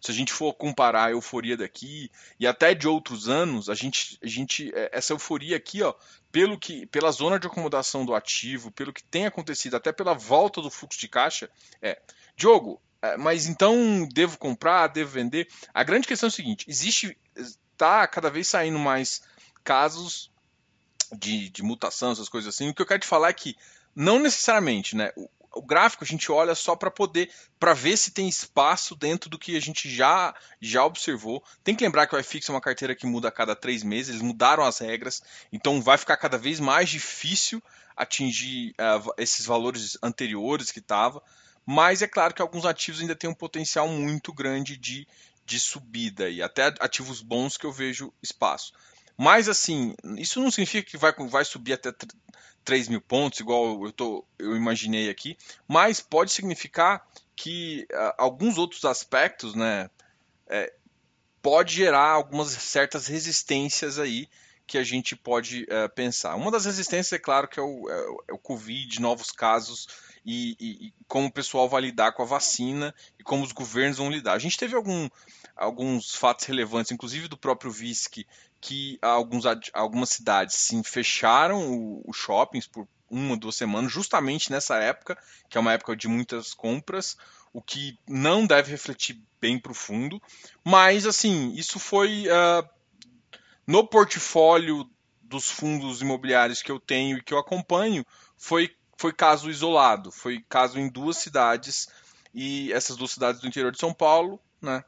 Se 0.00 0.10
a 0.10 0.14
gente 0.14 0.32
for 0.32 0.54
comparar 0.54 1.06
a 1.06 1.10
euforia 1.10 1.56
daqui 1.56 2.10
e 2.38 2.46
até 2.46 2.74
de 2.74 2.88
outros 2.88 3.28
anos, 3.28 3.68
a 3.68 3.74
gente, 3.74 4.18
a 4.22 4.26
gente 4.26 4.72
é, 4.74 4.90
essa 4.92 5.12
euforia 5.12 5.56
aqui, 5.56 5.82
ó, 5.82 5.94
pelo 6.32 6.58
que, 6.58 6.86
pela 6.86 7.10
zona 7.10 7.38
de 7.38 7.46
acomodação 7.46 8.04
do 8.04 8.14
ativo, 8.14 8.70
pelo 8.70 8.92
que 8.92 9.02
tem 9.02 9.26
acontecido, 9.26 9.76
até 9.76 9.92
pela 9.92 10.14
volta 10.14 10.62
do 10.62 10.70
fluxo 10.70 10.98
de 10.98 11.08
caixa, 11.08 11.50
é, 11.82 12.00
Diogo, 12.36 12.80
é, 13.02 13.16
mas 13.16 13.46
então 13.46 14.08
devo 14.12 14.38
comprar, 14.38 14.86
devo 14.88 15.10
vender? 15.10 15.48
A 15.74 15.82
grande 15.82 16.06
questão 16.06 16.28
é 16.28 16.30
o 16.30 16.32
seguinte: 16.32 16.64
existe, 16.68 17.16
tá 17.76 18.06
cada 18.06 18.30
vez 18.30 18.48
saindo 18.48 18.78
mais 18.78 19.22
casos 19.62 20.30
de, 21.12 21.50
de 21.50 21.62
mutação, 21.62 22.12
essas 22.12 22.28
coisas 22.28 22.54
assim. 22.54 22.68
O 22.68 22.74
que 22.74 22.80
eu 22.80 22.86
quero 22.86 23.00
te 23.00 23.06
falar 23.06 23.28
é 23.28 23.34
que 23.34 23.56
não 23.94 24.18
necessariamente, 24.18 24.96
né? 24.96 25.12
O, 25.54 25.62
gráfico 25.62 26.04
a 26.04 26.06
gente 26.06 26.30
olha 26.30 26.54
só 26.54 26.76
para 26.76 26.90
poder 26.90 27.30
para 27.58 27.74
ver 27.74 27.96
se 27.96 28.10
tem 28.10 28.28
espaço 28.28 28.94
dentro 28.94 29.28
do 29.28 29.38
que 29.38 29.56
a 29.56 29.60
gente 29.60 29.88
já 29.88 30.34
já 30.60 30.84
observou. 30.84 31.42
Tem 31.64 31.74
que 31.74 31.84
lembrar 31.84 32.06
que 32.06 32.14
o 32.14 32.18
iFix 32.18 32.48
é 32.48 32.52
uma 32.52 32.60
carteira 32.60 32.94
que 32.94 33.06
muda 33.06 33.28
a 33.28 33.32
cada 33.32 33.56
três 33.56 33.82
meses, 33.82 34.10
eles 34.10 34.22
mudaram 34.22 34.64
as 34.64 34.78
regras, 34.78 35.22
então 35.52 35.82
vai 35.82 35.98
ficar 35.98 36.16
cada 36.16 36.38
vez 36.38 36.60
mais 36.60 36.88
difícil 36.88 37.62
atingir 37.96 38.70
uh, 38.72 39.12
esses 39.18 39.44
valores 39.44 39.98
anteriores 40.02 40.70
que 40.70 40.78
estava. 40.78 41.22
Mas 41.66 42.02
é 42.02 42.08
claro 42.08 42.34
que 42.34 42.42
alguns 42.42 42.64
ativos 42.64 43.00
ainda 43.00 43.14
têm 43.14 43.28
um 43.28 43.34
potencial 43.34 43.86
muito 43.88 44.32
grande 44.32 44.76
de, 44.76 45.06
de 45.44 45.60
subida 45.60 46.28
e 46.28 46.42
até 46.42 46.74
ativos 46.80 47.20
bons 47.20 47.56
que 47.56 47.66
eu 47.66 47.72
vejo 47.72 48.12
espaço. 48.22 48.72
Mas 49.16 49.48
assim, 49.50 49.94
isso 50.16 50.40
não 50.40 50.50
significa 50.50 50.90
que 50.90 50.96
vai, 50.96 51.12
vai 51.28 51.44
subir 51.44 51.74
até 51.74 51.92
3 52.64 52.88
mil 52.88 53.00
pontos, 53.00 53.40
igual 53.40 53.84
eu, 53.84 53.92
tô, 53.92 54.24
eu 54.38 54.56
imaginei 54.56 55.08
aqui, 55.08 55.36
mas 55.66 56.00
pode 56.00 56.32
significar 56.32 57.06
que 57.34 57.86
uh, 57.90 58.14
alguns 58.18 58.58
outros 58.58 58.84
aspectos, 58.84 59.54
né, 59.54 59.90
é, 60.46 60.72
pode 61.40 61.74
gerar 61.74 62.10
algumas 62.10 62.50
certas 62.50 63.06
resistências 63.06 63.98
aí 63.98 64.28
que 64.66 64.78
a 64.78 64.84
gente 64.84 65.16
pode 65.16 65.64
uh, 65.64 65.88
pensar. 65.94 66.36
Uma 66.36 66.50
das 66.50 66.64
resistências, 66.64 67.12
é 67.12 67.18
claro, 67.18 67.48
que 67.48 67.58
é 67.58 67.62
o, 67.62 67.90
é, 67.90 68.22
é 68.28 68.32
o 68.32 68.38
Covid, 68.38 69.00
novos 69.00 69.32
casos 69.32 69.88
e, 70.24 70.56
e, 70.60 70.86
e, 70.86 70.94
como 71.08 71.26
o 71.26 71.32
pessoal 71.32 71.68
vai 71.68 71.80
lidar 71.80 72.12
com 72.12 72.22
a 72.22 72.26
vacina 72.26 72.94
e 73.18 73.22
como 73.22 73.42
os 73.42 73.52
governos 73.52 73.98
vão 73.98 74.10
lidar. 74.10 74.34
A 74.34 74.38
gente 74.38 74.58
teve 74.58 74.76
algum, 74.76 75.08
alguns 75.56 76.14
fatos 76.14 76.46
relevantes, 76.46 76.92
inclusive 76.92 77.26
do 77.26 77.36
próprio 77.36 77.72
VISC, 77.72 78.26
alguns, 79.00 79.44
algumas 79.72 80.10
cidades 80.10 80.56
sim 80.56 80.82
fecharam 80.82 81.72
o, 81.72 82.02
os 82.06 82.16
shoppings 82.16 82.66
por 82.66 82.86
uma, 83.10 83.36
duas 83.36 83.56
semanas, 83.56 83.92
justamente 83.92 84.52
nessa 84.52 84.76
época, 84.76 85.18
que 85.48 85.58
é 85.58 85.60
uma 85.60 85.72
época 85.72 85.96
de 85.96 86.06
muitas 86.06 86.54
compras, 86.54 87.16
o 87.52 87.60
que 87.60 87.98
não 88.06 88.46
deve 88.46 88.70
refletir 88.70 89.20
bem 89.40 89.58
profundo. 89.58 90.22
Mas, 90.64 91.06
assim, 91.06 91.52
isso 91.54 91.78
foi 91.80 92.26
uh, 92.28 92.68
no 93.66 93.86
portfólio 93.86 94.88
dos 95.22 95.50
fundos 95.50 96.00
imobiliários 96.00 96.62
que 96.62 96.70
eu 96.70 96.78
tenho 96.78 97.18
e 97.18 97.22
que 97.22 97.34
eu 97.34 97.38
acompanho, 97.38 98.04
foi, 98.36 98.74
foi 98.96 99.12
caso 99.12 99.50
isolado, 99.50 100.12
foi 100.12 100.44
caso 100.48 100.78
em 100.78 100.88
duas 100.88 101.16
cidades, 101.16 101.88
e 102.32 102.72
essas 102.72 102.96
duas 102.96 103.10
cidades 103.10 103.40
do 103.40 103.46
interior 103.46 103.72
de 103.72 103.78
São 103.78 103.92
Paulo, 103.92 104.40
né? 104.60 104.84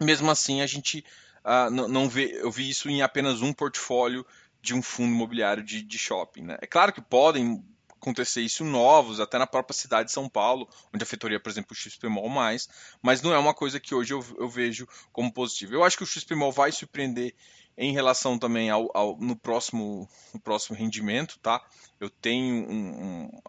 Mesmo 0.00 0.30
assim, 0.30 0.60
a 0.60 0.66
gente 0.66 1.04
uh, 1.44 1.70
não, 1.70 1.88
não 1.88 2.08
vê, 2.08 2.40
eu 2.40 2.50
vi 2.50 2.68
isso 2.68 2.88
em 2.88 3.02
apenas 3.02 3.42
um 3.42 3.52
portfólio 3.52 4.26
de 4.60 4.74
um 4.74 4.82
fundo 4.82 5.12
imobiliário 5.12 5.62
de, 5.62 5.82
de 5.82 5.98
shopping. 5.98 6.42
Né? 6.42 6.58
É 6.60 6.66
claro 6.66 6.92
que 6.92 7.00
podem 7.00 7.64
acontecer 8.02 8.40
isso 8.40 8.64
novos, 8.64 9.20
até 9.20 9.38
na 9.38 9.46
própria 9.46 9.74
cidade 9.76 10.08
de 10.08 10.12
São 10.12 10.28
Paulo, 10.28 10.68
onde 10.92 11.04
afetaria, 11.04 11.38
por 11.38 11.50
exemplo, 11.50 11.72
o 11.72 11.74
XPMOL 11.74 12.28
mais, 12.28 12.68
mas 13.00 13.22
não 13.22 13.32
é 13.32 13.38
uma 13.38 13.54
coisa 13.54 13.78
que 13.78 13.94
hoje 13.94 14.12
eu, 14.12 14.24
eu 14.38 14.48
vejo 14.48 14.88
como 15.12 15.32
positiva. 15.32 15.74
Eu 15.74 15.84
acho 15.84 15.96
que 15.96 16.02
o 16.02 16.06
XPMOL 16.06 16.50
vai 16.50 16.72
surpreender 16.72 17.32
em 17.76 17.92
relação 17.92 18.38
também 18.38 18.70
ao, 18.70 18.90
ao 18.92 19.16
no, 19.18 19.36
próximo, 19.36 20.08
no 20.34 20.40
próximo 20.40 20.76
rendimento, 20.76 21.38
tá? 21.38 21.64
Eu 22.00 22.10
tenho 22.10 22.68
um, 22.68 23.02
um, 23.02 23.40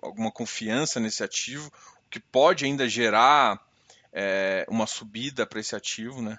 alguma 0.00 0.30
confiança 0.30 1.00
nesse 1.00 1.22
ativo, 1.24 1.68
o 2.06 2.08
que 2.08 2.20
pode 2.20 2.64
ainda 2.64 2.88
gerar 2.88 3.60
é, 4.12 4.64
uma 4.68 4.86
subida 4.86 5.44
para 5.44 5.60
esse 5.60 5.74
ativo, 5.74 6.22
né? 6.22 6.38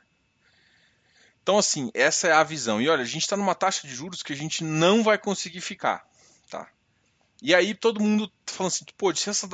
Então, 1.48 1.58
assim, 1.58 1.90
essa 1.94 2.28
é 2.28 2.34
a 2.34 2.44
visão. 2.44 2.82
E 2.82 2.90
olha, 2.90 3.04
a 3.04 3.06
gente 3.06 3.22
está 3.22 3.38
numa 3.38 3.56
taxa 3.56 3.88
de 3.88 3.96
juros 3.96 4.22
que 4.22 4.34
a 4.34 4.36
gente 4.36 4.66
não 4.66 5.02
vai 5.02 5.18
conseguir 5.18 5.62
ficar, 5.62 6.06
tá? 6.50 6.68
E 7.42 7.56
aí 7.56 7.74
todo 7.74 8.02
mundo 8.02 8.28
tá 8.28 8.52
falando 8.54 8.74
assim, 8.74 8.84
pô, 8.98 9.16
se 9.16 9.30
essa, 9.30 9.48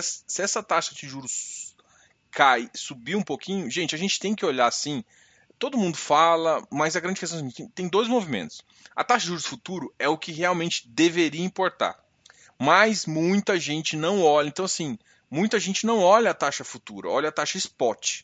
se 0.00 0.42
essa 0.42 0.62
taxa 0.62 0.94
de 0.94 1.08
juros 1.08 1.74
cai, 2.30 2.70
subir 2.72 3.16
um 3.16 3.22
pouquinho, 3.22 3.68
gente, 3.68 3.96
a 3.96 3.98
gente 3.98 4.20
tem 4.20 4.32
que 4.32 4.46
olhar 4.46 4.68
assim. 4.68 5.02
Todo 5.58 5.76
mundo 5.76 5.96
fala, 5.96 6.64
mas 6.70 6.94
a 6.94 7.00
grande 7.00 7.18
questão 7.18 7.40
é 7.40 7.66
tem 7.74 7.88
dois 7.88 8.06
movimentos. 8.06 8.62
A 8.94 9.02
taxa 9.02 9.22
de 9.22 9.26
juros 9.30 9.44
futuro 9.44 9.92
é 9.98 10.08
o 10.08 10.16
que 10.16 10.30
realmente 10.30 10.88
deveria 10.88 11.44
importar. 11.44 11.98
Mas 12.56 13.06
muita 13.06 13.58
gente 13.58 13.96
não 13.96 14.22
olha. 14.22 14.46
Então, 14.46 14.66
assim, 14.66 14.96
muita 15.28 15.58
gente 15.58 15.84
não 15.84 15.98
olha 15.98 16.30
a 16.30 16.34
taxa 16.34 16.62
futura, 16.62 17.08
olha 17.08 17.28
a 17.28 17.32
taxa 17.32 17.58
spot. 17.58 18.22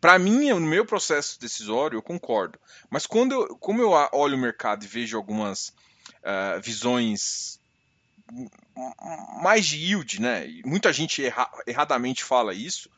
Para 0.00 0.18
mim, 0.18 0.50
no 0.50 0.60
meu 0.60 0.84
processo 0.84 1.40
decisório, 1.40 1.96
eu 1.96 2.02
concordo. 2.02 2.58
Mas 2.88 3.06
quando 3.06 3.32
eu, 3.32 3.56
como 3.56 3.82
eu 3.82 3.90
olho 4.12 4.36
o 4.36 4.40
mercado 4.40 4.84
e 4.84 4.88
vejo 4.88 5.16
algumas 5.16 5.68
uh, 6.22 6.60
visões 6.62 7.58
mais 9.42 9.66
de 9.66 9.78
yield, 9.78 10.20
né? 10.20 10.46
Muita 10.64 10.92
gente 10.92 11.24
erra, 11.24 11.50
erradamente 11.66 12.22
fala 12.22 12.54
isso. 12.54 12.90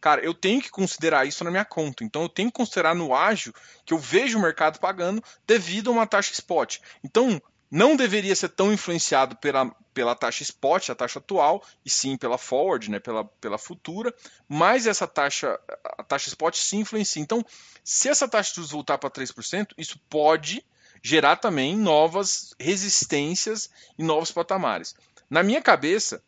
Cara, 0.00 0.20
eu 0.24 0.32
tenho 0.32 0.62
que 0.62 0.70
considerar 0.70 1.26
isso 1.26 1.44
na 1.44 1.50
minha 1.50 1.64
conta. 1.64 2.04
Então 2.04 2.22
eu 2.22 2.28
tenho 2.28 2.50
que 2.50 2.56
considerar 2.56 2.94
no 2.94 3.14
ágio 3.14 3.52
que 3.84 3.92
eu 3.92 3.98
vejo 3.98 4.38
o 4.38 4.42
mercado 4.42 4.78
pagando 4.78 5.22
devido 5.46 5.90
a 5.90 5.92
uma 5.92 6.06
taxa 6.06 6.32
spot. 6.32 6.78
Então, 7.02 7.40
não 7.70 7.96
deveria 7.96 8.34
ser 8.34 8.48
tão 8.48 8.72
influenciado 8.72 9.36
pela, 9.36 9.74
pela 9.92 10.14
taxa 10.14 10.42
spot, 10.42 10.90
a 10.90 10.94
taxa 10.94 11.18
atual, 11.18 11.62
e 11.84 11.90
sim 11.90 12.16
pela 12.16 12.38
forward, 12.38 12.90
né, 12.90 12.98
pela, 12.98 13.24
pela 13.24 13.58
futura, 13.58 14.14
mas 14.48 14.86
essa 14.86 15.06
taxa, 15.06 15.58
a 15.98 16.02
taxa 16.02 16.28
spot 16.28 16.56
sim 16.56 16.80
influencia. 16.80 17.20
Então, 17.20 17.44
se 17.84 18.08
essa 18.08 18.28
taxa 18.28 18.50
de 18.50 18.56
juros 18.56 18.70
voltar 18.70 18.98
para 18.98 19.10
3%, 19.10 19.68
isso 19.76 20.00
pode 20.08 20.64
gerar 21.02 21.36
também 21.36 21.76
novas 21.76 22.54
resistências 22.58 23.70
e 23.98 24.02
novos 24.02 24.32
patamares. 24.32 24.94
Na 25.28 25.42
minha 25.42 25.60
cabeça, 25.60 26.22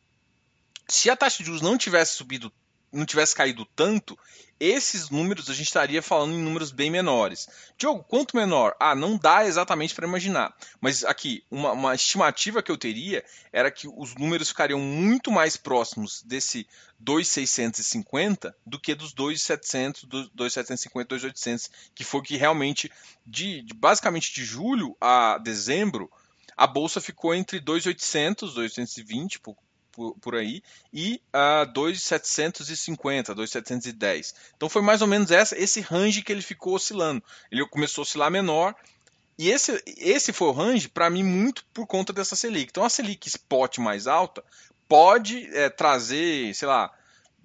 se 0.89 1.09
a 1.09 1.17
taxa 1.17 1.39
de 1.39 1.45
juros 1.45 1.63
não 1.63 1.79
tivesse 1.79 2.13
subido 2.13 2.53
não 2.93 3.07
tivesse 3.07 3.35
caído 3.35 3.65
tanto, 3.77 4.19
esses 4.61 5.09
números 5.09 5.49
a 5.49 5.55
gente 5.55 5.69
estaria 5.69 6.03
falando 6.03 6.35
em 6.35 6.43
números 6.43 6.71
bem 6.71 6.91
menores. 6.91 7.49
Diogo, 7.79 8.05
quanto 8.05 8.37
menor? 8.37 8.77
Ah, 8.79 8.95
não 8.95 9.17
dá 9.17 9.47
exatamente 9.47 9.95
para 9.95 10.07
imaginar. 10.07 10.55
Mas 10.81 11.03
aqui, 11.03 11.43
uma, 11.51 11.73
uma, 11.73 11.95
estimativa 11.95 12.63
que 12.63 12.71
eu 12.71 12.77
teria 12.77 13.25
era 13.51 13.71
que 13.71 13.89
os 13.89 14.15
números 14.17 14.49
ficariam 14.49 14.79
muito 14.79 15.31
mais 15.31 15.57
próximos 15.57 16.23
desse 16.23 16.67
2,650 16.99 18.55
do 18.67 18.79
que 18.79 18.95
dos 18.95 19.15
2,700, 19.15 20.05
2,750, 20.05 21.09
2,800, 21.09 21.71
que 21.95 22.05
foi 22.05 22.21
que 22.21 22.37
realmente, 22.37 22.93
de, 23.25 23.63
de, 23.63 23.73
basicamente 23.73 24.35
de 24.35 24.45
julho 24.45 24.95
a 25.01 25.39
dezembro, 25.39 26.11
a 26.55 26.67
bolsa 26.67 27.01
ficou 27.01 27.35
entre 27.35 27.61
2,800, 27.61 28.53
2,820, 28.53 29.41
por, 29.93 30.15
por 30.21 30.35
aí, 30.35 30.63
e 30.93 31.21
a 31.33 31.65
uh, 31.69 31.73
2,750, 31.73 33.35
2,710. 33.35 34.35
Então 34.57 34.69
foi 34.69 34.83
mais 34.83 35.03
ou 35.03 35.09
menos 35.09 35.31
essa, 35.31 35.59
esse 35.59 35.81
range 35.81 36.23
que 36.23 36.33
ele 36.33 36.43
ficou 36.43 36.75
oscilando. 36.75 37.23
Ele 37.51 37.67
começou 37.67 38.03
a 38.03 38.05
oscilar 38.05 38.31
menor, 38.31 38.75
e 39.39 39.51
esse, 39.51 39.83
esse 39.97 40.35
foi 40.35 40.49
o 40.49 40.53
range, 40.53 40.89
para 40.89 41.09
mim, 41.09 41.23
muito 41.23 41.65
por 41.73 41.87
conta 41.87 42.13
dessa 42.13 42.37
Selic. 42.37 42.69
Então 42.71 42.85
a 42.85 42.91
Selic 42.91 43.27
spot 43.27 43.79
mais 43.79 44.07
alta 44.07 44.45
pode 44.87 45.47
é, 45.57 45.71
trazer, 45.71 46.55
sei 46.55 46.69
lá, 46.69 46.93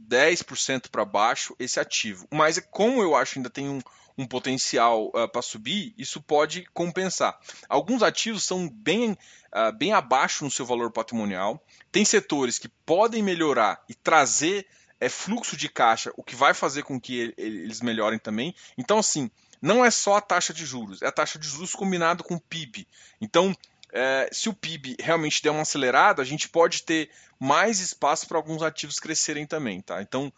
10% 0.09 0.89
para 0.89 1.05
baixo 1.05 1.55
esse 1.57 1.79
ativo. 1.79 2.27
Mas 2.29 2.59
como 2.69 3.01
eu 3.01 3.15
acho 3.15 3.39
ainda 3.39 3.49
tem 3.49 3.69
um, 3.69 3.79
um 4.17 4.25
potencial 4.25 5.07
uh, 5.07 5.27
para 5.27 5.41
subir, 5.41 5.93
isso 5.97 6.21
pode 6.21 6.65
compensar. 6.73 7.37
Alguns 7.67 8.01
ativos 8.01 8.43
são 8.43 8.69
bem, 8.69 9.11
uh, 9.11 9.71
bem 9.77 9.93
abaixo 9.93 10.43
no 10.43 10.51
seu 10.51 10.65
valor 10.65 10.91
patrimonial. 10.91 11.61
Tem 11.91 12.05
setores 12.05 12.57
que 12.57 12.69
podem 12.69 13.21
melhorar 13.21 13.83
e 13.89 13.93
trazer 13.93 14.65
é, 14.99 15.09
fluxo 15.09 15.57
de 15.57 15.67
caixa, 15.67 16.11
o 16.15 16.23
que 16.23 16.35
vai 16.35 16.53
fazer 16.53 16.83
com 16.83 16.99
que 16.99 17.33
eles 17.37 17.81
melhorem 17.81 18.17
também. 18.17 18.55
Então, 18.77 18.99
assim, 18.99 19.29
não 19.61 19.83
é 19.83 19.91
só 19.91 20.15
a 20.15 20.21
taxa 20.21 20.53
de 20.53 20.65
juros, 20.65 21.01
é 21.01 21.07
a 21.07 21.11
taxa 21.11 21.37
de 21.37 21.47
juros 21.47 21.73
combinado 21.73 22.23
com 22.23 22.35
o 22.35 22.39
PIB. 22.39 22.87
Então, 23.19 23.55
é, 23.91 24.29
se 24.31 24.49
o 24.49 24.53
PIB 24.53 24.97
realmente 24.99 25.41
der 25.41 25.51
uma 25.51 25.61
acelerada, 25.61 26.21
a 26.21 26.25
gente 26.25 26.49
pode 26.49 26.83
ter 26.83 27.09
mais 27.39 27.79
espaço 27.79 28.27
para 28.27 28.37
alguns 28.37 28.61
ativos 28.61 28.99
crescerem 28.99 29.45
também, 29.45 29.81
tá? 29.81 30.01
Então, 30.01 30.31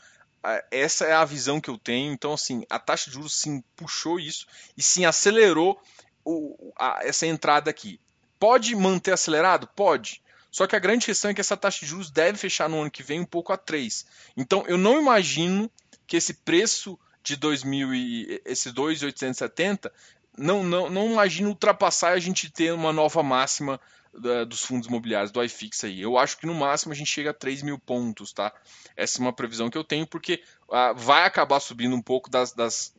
essa 0.72 1.06
é 1.06 1.13
a 1.13 1.25
visão 1.25 1.60
que 1.60 1.70
eu 1.70 1.77
tenho. 1.77 2.12
Então, 2.12 2.34
assim, 2.34 2.63
a 2.70 2.79
taxa 2.79 3.10
de 3.10 3.15
juros 3.15 3.39
sim 3.39 3.63
puxou 3.75 4.20
isso 4.20 4.46
e 4.77 4.84
sim 4.84 5.06
acelerou 5.06 5.79
o, 6.24 6.74
a, 6.77 7.00
essa 7.03 7.25
entrada 7.25 7.70
aqui. 7.70 8.00
Pode 8.39 8.75
manter 8.75 9.12
acelerado? 9.12 9.67
Pode. 9.67 10.22
Só 10.51 10.65
que 10.65 10.75
a 10.75 10.79
grande 10.79 11.06
questão 11.06 11.32
é 11.32 11.34
que 11.34 11.41
essa 11.41 11.58
taxa 11.58 11.82
de 11.82 11.86
juros 11.88 12.10
deve 12.10 12.38
fechar 12.38 12.70
no 12.70 12.82
ano 12.82 12.91
que 12.91 13.03
vem 13.03 13.20
um 13.20 13.25
pouco 13.25 13.51
a 13.51 13.58
3. 13.58 14.06
Então, 14.36 14.63
eu 14.67 14.77
não 14.77 15.00
imagino 15.00 15.70
que 16.06 16.17
esse 16.17 16.34
preço 16.34 16.98
de 17.24 17.36
2000 17.36 17.94
e 17.94 18.41
esse 18.46 18.72
2,870 18.72 19.91
não, 20.38 20.63
não, 20.63 20.89
não 20.89 21.12
imagino 21.12 21.50
ultrapassar 21.50 22.13
a 22.13 22.20
gente 22.20 22.50
ter 22.50 22.72
uma 22.72 22.94
nova 22.94 23.22
máxima 23.24 23.79
dos 24.48 24.64
fundos 24.64 24.88
imobiliários, 24.88 25.32
do 25.32 25.44
iFix 25.44 25.84
aí. 25.84 26.02
Eu 26.02 26.18
acho 26.18 26.38
que 26.38 26.46
no 26.46 26.54
máximo 26.54 26.94
a 26.94 26.96
gente 26.96 27.12
chega 27.12 27.32
a 27.32 27.34
3 27.34 27.62
mil 27.62 27.78
pontos, 27.78 28.34
tá? 28.34 28.54
Essa 28.96 29.20
é 29.20 29.22
uma 29.22 29.34
previsão 29.34 29.70
que 29.70 29.78
eu 29.78 29.84
tenho, 29.84 30.08
porque 30.08 30.44
ah, 30.72 30.94
vai 30.94 31.26
acabar 31.26 31.60
subindo 31.60 31.96
um 31.96 32.02
pouco 32.02 32.30
das, 32.30 32.54
das, 32.54 32.94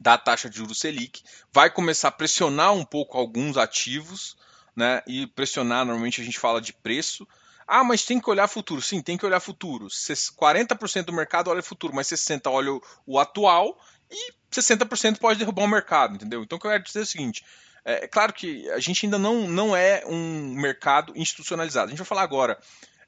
da 0.00 0.18
taxa 0.18 0.48
de 0.48 0.56
juros 0.56 0.80
Selic, 0.80 1.22
vai 1.52 1.70
começar 1.70 2.08
a 2.08 2.12
pressionar 2.12 2.72
um 2.72 2.84
pouco 2.84 3.18
alguns 3.18 3.56
ativos, 3.56 4.36
né? 4.74 5.02
E 5.06 5.26
pressionar, 5.28 5.84
normalmente 5.84 6.20
a 6.20 6.24
gente 6.24 6.38
fala 6.38 6.60
de 6.60 6.72
preço. 6.72 7.26
Ah, 7.66 7.84
mas 7.84 8.04
tem 8.04 8.20
que 8.20 8.28
olhar 8.28 8.48
futuro. 8.48 8.82
Sim, 8.82 9.00
tem 9.00 9.16
que 9.16 9.24
olhar 9.24 9.40
futuro. 9.40 9.86
40% 9.86 11.04
do 11.04 11.12
mercado 11.12 11.48
olha 11.48 11.62
futuro, 11.62 11.94
mas 11.94 12.08
60% 12.08 12.50
olha 12.50 12.72
o, 12.72 12.82
o 13.06 13.18
atual 13.18 13.78
e 14.10 14.32
60% 14.52 15.18
pode 15.18 15.38
derrubar 15.38 15.64
o 15.64 15.68
mercado, 15.68 16.14
entendeu? 16.14 16.42
Então 16.42 16.58
o 16.58 16.60
que 16.60 16.66
eu 16.66 16.70
quero 16.70 16.84
dizer 16.84 17.00
é 17.00 17.02
o 17.02 17.06
seguinte: 17.06 17.44
é, 17.84 18.06
claro 18.06 18.32
que 18.32 18.68
a 18.70 18.78
gente 18.78 19.06
ainda 19.06 19.18
não, 19.18 19.48
não 19.48 19.76
é 19.76 20.04
um 20.06 20.54
mercado 20.54 21.12
institucionalizado. 21.16 21.86
A 21.86 21.90
gente 21.90 21.98
vai 21.98 22.06
falar 22.06 22.22
agora 22.22 22.58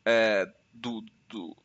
é, 0.05 0.47
do, 0.73 1.05
do, 1.29 1.57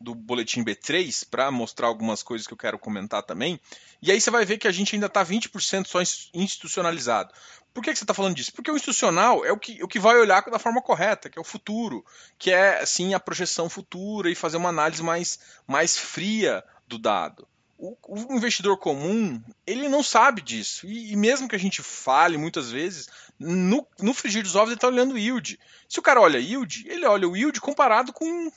do 0.00 0.14
boletim 0.14 0.64
B3 0.64 1.26
para 1.30 1.50
mostrar 1.50 1.86
algumas 1.86 2.22
coisas 2.22 2.46
que 2.46 2.52
eu 2.52 2.58
quero 2.58 2.78
comentar 2.78 3.22
também. 3.22 3.60
E 4.02 4.10
aí 4.10 4.20
você 4.20 4.30
vai 4.30 4.44
ver 4.44 4.58
que 4.58 4.66
a 4.66 4.72
gente 4.72 4.94
ainda 4.94 5.06
está 5.06 5.24
20% 5.24 5.86
só 5.86 6.00
institucionalizado. 6.34 7.32
Por 7.72 7.84
que, 7.84 7.92
que 7.92 7.98
você 7.98 8.04
está 8.04 8.14
falando 8.14 8.34
disso? 8.34 8.52
Porque 8.52 8.70
o 8.70 8.74
institucional 8.74 9.44
é 9.44 9.52
o 9.52 9.58
que, 9.58 9.82
o 9.82 9.86
que 9.86 10.00
vai 10.00 10.16
olhar 10.16 10.42
da 10.42 10.58
forma 10.58 10.82
correta, 10.82 11.30
que 11.30 11.38
é 11.38 11.40
o 11.40 11.44
futuro, 11.44 12.04
que 12.36 12.50
é 12.50 12.80
assim 12.80 13.14
a 13.14 13.20
projeção 13.20 13.70
futura 13.70 14.28
e 14.28 14.34
fazer 14.34 14.56
uma 14.56 14.70
análise 14.70 15.02
mais, 15.02 15.38
mais 15.68 15.96
fria 15.96 16.64
do 16.88 16.98
dado. 16.98 17.46
O, 17.82 17.96
o 18.06 18.36
investidor 18.36 18.76
comum, 18.76 19.42
ele 19.66 19.88
não 19.88 20.02
sabe 20.02 20.42
disso. 20.42 20.86
E, 20.86 21.12
e, 21.12 21.16
mesmo 21.16 21.48
que 21.48 21.56
a 21.56 21.58
gente 21.58 21.82
fale 21.82 22.36
muitas 22.36 22.70
vezes, 22.70 23.08
no, 23.38 23.86
no 23.98 24.12
frigir 24.12 24.42
dos 24.42 24.54
ovos 24.54 24.68
ele 24.68 24.76
está 24.76 24.86
olhando 24.86 25.16
yield. 25.16 25.58
Se 25.88 25.98
o 25.98 26.02
cara 26.02 26.20
olha 26.20 26.38
yield, 26.38 26.84
ele 26.86 27.06
olha 27.06 27.26
o 27.26 27.34
yield 27.34 27.58
comparado 27.58 28.12
com, 28.12 28.52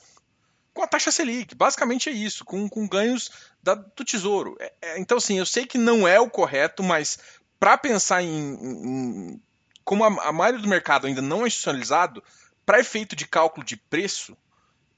com 0.74 0.82
a 0.82 0.86
taxa 0.86 1.10
Selic. 1.10 1.54
Basicamente 1.54 2.10
é 2.10 2.12
isso, 2.12 2.44
com, 2.44 2.68
com 2.68 2.86
ganhos 2.86 3.30
da, 3.62 3.74
do 3.74 4.04
tesouro. 4.04 4.58
É, 4.60 4.72
é, 4.82 5.00
então, 5.00 5.16
assim, 5.16 5.38
eu 5.38 5.46
sei 5.46 5.64
que 5.64 5.78
não 5.78 6.06
é 6.06 6.20
o 6.20 6.28
correto, 6.28 6.82
mas 6.82 7.18
para 7.58 7.78
pensar 7.78 8.22
em, 8.22 8.28
em, 8.28 9.42
como 9.84 10.04
a, 10.04 10.28
a, 10.28 10.32
maioria 10.32 10.60
do 10.60 10.68
mercado 10.68 11.06
ainda 11.06 11.22
não 11.22 11.44
é 11.44 11.46
institucionalizado, 11.46 12.22
para 12.66 12.80
efeito 12.80 13.16
de 13.16 13.26
cálculo 13.26 13.64
de 13.64 13.76
preço, 13.76 14.36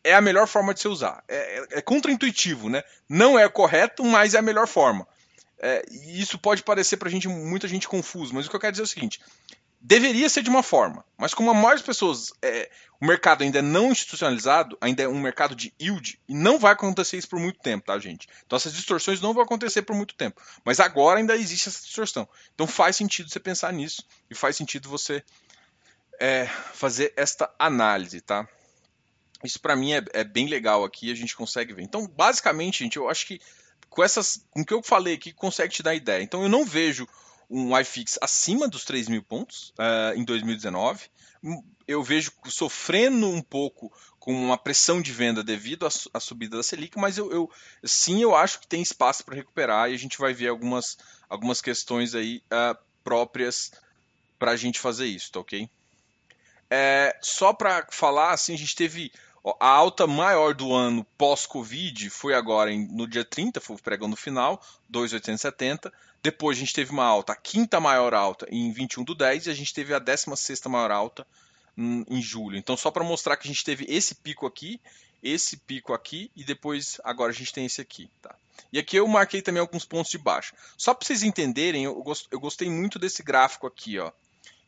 é 0.06 0.14
a 0.14 0.20
melhor 0.20 0.46
forma 0.46 0.72
de 0.72 0.80
se 0.80 0.88
usar. 0.88 1.22
É, 1.28 1.36
é, 1.36 1.78
é 1.78 1.82
contraintuitivo, 1.82 2.68
né? 2.68 2.82
Não 3.08 3.38
é 3.38 3.48
correto, 3.48 4.04
mas 4.04 4.34
é 4.34 4.38
a 4.38 4.42
melhor 4.42 4.68
forma. 4.68 5.06
É, 5.58 5.84
isso 6.06 6.38
pode 6.38 6.62
parecer 6.62 6.96
para 6.96 7.10
gente, 7.10 7.28
muita 7.28 7.66
gente 7.66 7.88
confuso, 7.88 8.34
mas 8.34 8.46
o 8.46 8.50
que 8.50 8.56
eu 8.56 8.60
quero 8.60 8.72
dizer 8.72 8.82
é 8.82 8.84
o 8.84 8.88
seguinte: 8.88 9.20
deveria 9.80 10.28
ser 10.28 10.42
de 10.42 10.50
uma 10.50 10.62
forma, 10.62 11.04
mas 11.16 11.32
como 11.34 11.50
a 11.50 11.54
maioria 11.54 11.76
das 11.76 11.86
pessoas, 11.86 12.32
é, 12.42 12.70
o 13.00 13.06
mercado 13.06 13.42
ainda 13.42 13.58
é 13.58 13.62
não 13.62 13.90
institucionalizado, 13.90 14.76
ainda 14.80 15.02
é 15.02 15.08
um 15.08 15.18
mercado 15.18 15.54
de 15.56 15.72
yield, 15.80 16.20
e 16.28 16.34
não 16.34 16.58
vai 16.58 16.72
acontecer 16.72 17.16
isso 17.16 17.28
por 17.28 17.40
muito 17.40 17.58
tempo, 17.58 17.86
tá, 17.86 17.98
gente? 17.98 18.28
Então 18.44 18.56
essas 18.56 18.74
distorções 18.74 19.20
não 19.20 19.32
vão 19.32 19.42
acontecer 19.42 19.82
por 19.82 19.96
muito 19.96 20.14
tempo, 20.14 20.40
mas 20.64 20.78
agora 20.78 21.18
ainda 21.18 21.34
existe 21.34 21.68
essa 21.68 21.80
distorção. 21.80 22.28
Então 22.54 22.66
faz 22.66 22.96
sentido 22.96 23.30
você 23.30 23.40
pensar 23.40 23.72
nisso 23.72 24.04
e 24.30 24.34
faz 24.34 24.56
sentido 24.56 24.88
você 24.88 25.24
é, 26.20 26.46
fazer 26.74 27.12
esta 27.16 27.50
análise, 27.58 28.20
tá? 28.20 28.46
Isso 29.44 29.60
para 29.60 29.76
mim 29.76 29.92
é, 29.92 30.02
é, 30.12 30.24
bem 30.24 30.46
legal 30.46 30.84
aqui, 30.84 31.10
a 31.10 31.14
gente 31.14 31.36
consegue 31.36 31.72
ver. 31.72 31.82
Então, 31.82 32.06
basicamente, 32.06 32.84
gente, 32.84 32.96
eu 32.96 33.08
acho 33.08 33.26
que 33.26 33.40
com 33.88 34.02
essas, 34.02 34.44
com 34.50 34.62
o 34.62 34.64
que 34.66 34.74
eu 34.74 34.82
falei 34.82 35.14
aqui, 35.14 35.32
consegue 35.32 35.74
te 35.74 35.82
dar 35.82 35.94
ideia. 35.94 36.22
Então, 36.22 36.42
eu 36.42 36.48
não 36.48 36.64
vejo 36.64 37.06
um 37.48 37.78
iFix 37.78 38.18
acima 38.20 38.66
dos 38.66 38.84
3 38.84 39.08
mil 39.08 39.22
pontos 39.22 39.72
uh, 39.78 40.16
em 40.18 40.24
2019. 40.24 41.04
Eu 41.86 42.02
vejo 42.02 42.32
sofrendo 42.46 43.28
um 43.28 43.40
pouco 43.40 43.92
com 44.18 44.32
uma 44.32 44.58
pressão 44.58 45.00
de 45.00 45.12
venda 45.12 45.44
devido 45.44 45.86
à, 45.86 45.90
à 46.12 46.18
subida 46.18 46.56
da 46.56 46.62
Selic, 46.62 46.98
mas 46.98 47.16
eu, 47.16 47.30
eu, 47.30 47.50
sim 47.84 48.20
eu 48.20 48.34
acho 48.34 48.58
que 48.58 48.66
tem 48.66 48.82
espaço 48.82 49.24
para 49.24 49.36
recuperar 49.36 49.88
e 49.88 49.94
a 49.94 49.98
gente 49.98 50.18
vai 50.18 50.34
ver 50.34 50.48
algumas, 50.48 50.98
algumas 51.28 51.60
questões 51.60 52.14
aí 52.14 52.42
uh, 52.46 52.76
próprias 53.04 53.70
para 54.36 54.50
a 54.50 54.56
gente 54.56 54.80
fazer 54.80 55.06
isso, 55.06 55.30
tá 55.30 55.38
ok? 55.38 55.70
É, 56.68 57.16
só 57.22 57.52
para 57.52 57.86
falar, 57.90 58.32
assim, 58.32 58.54
a 58.54 58.58
gente 58.58 58.74
teve 58.74 59.12
a 59.60 59.68
alta 59.68 60.06
maior 60.06 60.54
do 60.54 60.72
ano 60.74 61.04
pós-Covid 61.16 62.10
foi 62.10 62.34
agora 62.34 62.72
em, 62.72 62.86
no 62.88 63.06
dia 63.06 63.24
30, 63.24 63.60
foi 63.60 63.76
o 63.76 63.82
pregão 63.82 64.08
no 64.08 64.16
final, 64.16 64.60
2,870. 64.88 65.92
Depois 66.22 66.56
a 66.56 66.60
gente 66.60 66.74
teve 66.74 66.90
uma 66.90 67.04
alta, 67.04 67.32
a 67.32 67.36
quinta 67.36 67.78
maior 67.78 68.12
alta 68.12 68.46
em 68.50 68.72
21 68.72 69.04
do 69.04 69.14
10 69.14 69.46
e 69.46 69.50
a 69.50 69.54
gente 69.54 69.72
teve 69.72 69.94
a 69.94 70.00
16 70.00 70.62
maior 70.66 70.90
alta 70.90 71.26
em, 71.76 72.04
em 72.08 72.20
julho. 72.20 72.56
Então, 72.56 72.76
só 72.76 72.90
para 72.90 73.04
mostrar 73.04 73.36
que 73.36 73.46
a 73.46 73.50
gente 73.50 73.64
teve 73.64 73.86
esse 73.88 74.16
pico 74.16 74.46
aqui, 74.46 74.80
esse 75.22 75.56
pico 75.56 75.92
aqui 75.92 76.30
e 76.34 76.42
depois 76.42 77.00
agora 77.04 77.30
a 77.30 77.34
gente 77.34 77.52
tem 77.52 77.66
esse 77.66 77.80
aqui. 77.80 78.10
Tá? 78.20 78.34
E 78.72 78.78
aqui 78.80 78.96
eu 78.96 79.06
marquei 79.06 79.42
também 79.42 79.60
alguns 79.60 79.84
pontos 79.84 80.10
de 80.10 80.18
baixa. 80.18 80.54
Só 80.76 80.92
para 80.92 81.06
vocês 81.06 81.22
entenderem, 81.22 81.84
eu, 81.84 82.02
eu 82.32 82.40
gostei 82.40 82.68
muito 82.68 82.98
desse 82.98 83.22
gráfico 83.22 83.66
aqui. 83.66 83.98
Ó. 83.98 84.10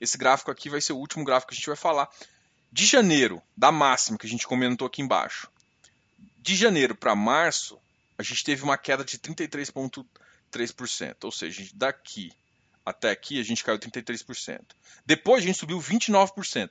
Esse 0.01 0.17
gráfico 0.17 0.53
aqui 0.53 0.71
vai 0.71 0.81
ser 0.81 0.93
o 0.93 0.99
último 0.99 1.25
gráfico 1.25 1.51
que 1.51 1.55
a 1.55 1.59
gente 1.59 1.67
vai 1.67 1.77
falar 1.77 2.09
de 2.71 2.87
janeiro, 2.87 3.43
da 3.57 3.73
máxima 3.73 4.19
que 4.19 4.27
a 4.27 4.31
gente 4.31 4.47
comentou 4.47 4.87
aqui 4.87 5.03
embaixo, 5.03 5.51
de 6.41 6.55
janeiro 6.55 6.95
para 6.95 7.15
março, 7.15 7.79
a 8.17 8.23
gente 8.23 8.45
teve 8.45 8.63
uma 8.63 8.79
queda 8.79 9.05
de 9.05 9.19
33,3%. 9.19 11.25
Ou 11.25 11.33
seja, 11.33 11.69
daqui 11.75 12.33
até 12.85 13.11
aqui 13.11 13.41
a 13.41 13.45
gente 13.45 13.63
caiu 13.63 13.79
33%. 13.79 14.61
Depois 15.05 15.43
a 15.43 15.47
gente 15.47 15.59
subiu 15.59 15.79
29%. 15.79 16.71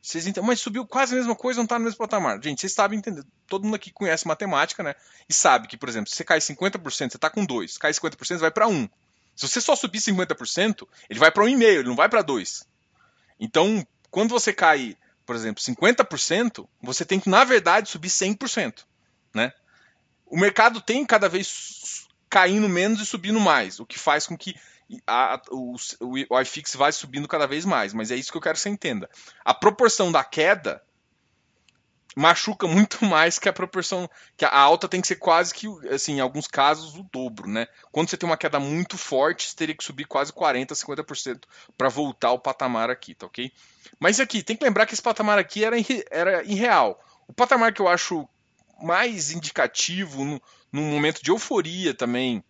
Vocês 0.00 0.26
entendem? 0.26 0.48
Mas 0.48 0.60
subiu 0.60 0.86
quase 0.86 1.14
a 1.14 1.16
mesma 1.16 1.34
coisa, 1.34 1.58
não 1.58 1.64
está 1.64 1.78
no 1.78 1.84
mesmo 1.84 1.98
patamar. 1.98 2.40
Gente, 2.40 2.60
vocês 2.60 2.72
sabem 2.72 2.98
entender. 2.98 3.24
Todo 3.48 3.64
mundo 3.64 3.74
aqui 3.74 3.90
conhece 3.90 4.28
matemática, 4.28 4.82
né? 4.82 4.94
E 5.28 5.34
sabe 5.34 5.66
que, 5.66 5.76
por 5.76 5.88
exemplo, 5.88 6.08
se 6.08 6.14
você 6.14 6.22
cai 6.22 6.38
50%, 6.38 6.80
você 6.80 7.04
está 7.04 7.28
com 7.28 7.44
2. 7.44 7.78
Cai 7.78 7.92
50%, 7.92 8.16
você 8.16 8.36
vai 8.36 8.52
para 8.52 8.68
1. 8.68 8.88
Se 9.34 9.48
você 9.48 9.60
só 9.60 9.74
subir 9.74 9.98
50%, 9.98 10.86
ele 11.10 11.18
vai 11.18 11.32
para 11.32 11.42
1,5, 11.42 11.62
ele 11.62 11.88
não 11.88 11.96
vai 11.96 12.08
para 12.08 12.22
2. 12.22 12.64
Então, 13.40 13.84
quando 14.08 14.30
você 14.30 14.52
cai 14.52 14.96
por 15.26 15.34
exemplo, 15.34 15.62
50%, 15.62 16.66
você 16.80 17.04
tem 17.04 17.18
que, 17.18 17.28
na 17.28 17.44
verdade, 17.44 17.90
subir 17.90 18.08
100%. 18.08 18.84
Né? 19.34 19.52
O 20.24 20.38
mercado 20.38 20.80
tem 20.80 21.04
cada 21.04 21.28
vez 21.28 22.06
caindo 22.30 22.68
menos 22.68 23.00
e 23.00 23.06
subindo 23.06 23.40
mais, 23.40 23.80
o 23.80 23.86
que 23.86 23.98
faz 23.98 24.26
com 24.26 24.36
que 24.36 24.54
a, 25.06 25.42
o, 25.50 25.74
o 26.30 26.40
iFix 26.40 26.74
vá 26.76 26.90
subindo 26.92 27.26
cada 27.26 27.46
vez 27.46 27.64
mais. 27.64 27.92
Mas 27.92 28.10
é 28.10 28.16
isso 28.16 28.30
que 28.30 28.38
eu 28.38 28.42
quero 28.42 28.54
que 28.54 28.60
você 28.60 28.68
entenda. 28.68 29.10
A 29.44 29.52
proporção 29.52 30.12
da 30.12 30.22
queda 30.22 30.82
machuca 32.16 32.66
muito 32.66 33.04
mais 33.04 33.38
que 33.38 33.48
a 33.48 33.52
proporção 33.52 34.08
que 34.36 34.44
a 34.44 34.58
alta 34.58 34.88
tem 34.88 35.02
que 35.02 35.06
ser 35.06 35.16
quase 35.16 35.52
que 35.52 35.66
assim 35.90 36.14
em 36.14 36.20
alguns 36.20 36.48
casos 36.48 36.96
o 36.96 37.02
dobro 37.12 37.46
né? 37.46 37.68
Quando 37.92 38.08
você 38.08 38.16
tem 38.16 38.28
uma 38.28 38.38
queda 38.38 38.58
muito 38.58 38.96
forte 38.96 39.48
você 39.48 39.54
teria 39.54 39.76
que 39.76 39.84
subir 39.84 40.06
quase 40.06 40.32
40 40.32 40.74
50% 40.74 41.42
para 41.76 41.90
voltar 41.90 42.28
ao 42.28 42.38
patamar 42.38 42.88
aqui 42.88 43.14
tá 43.14 43.26
ok? 43.26 43.52
Mas 44.00 44.18
aqui 44.18 44.42
tem 44.42 44.56
que 44.56 44.64
lembrar 44.64 44.86
que 44.86 44.94
esse 44.94 45.02
patamar 45.02 45.38
aqui 45.38 45.64
era, 45.64 45.76
era 46.10 46.42
irreal. 46.44 47.00
O 47.28 47.32
patamar 47.32 47.72
que 47.72 47.80
eu 47.80 47.88
acho 47.88 48.28
mais 48.82 49.30
indicativo 49.30 50.24
no, 50.24 50.42
num 50.72 50.90
momento 50.90 51.22
de 51.22 51.30
euforia 51.30 51.92
também 51.92 52.42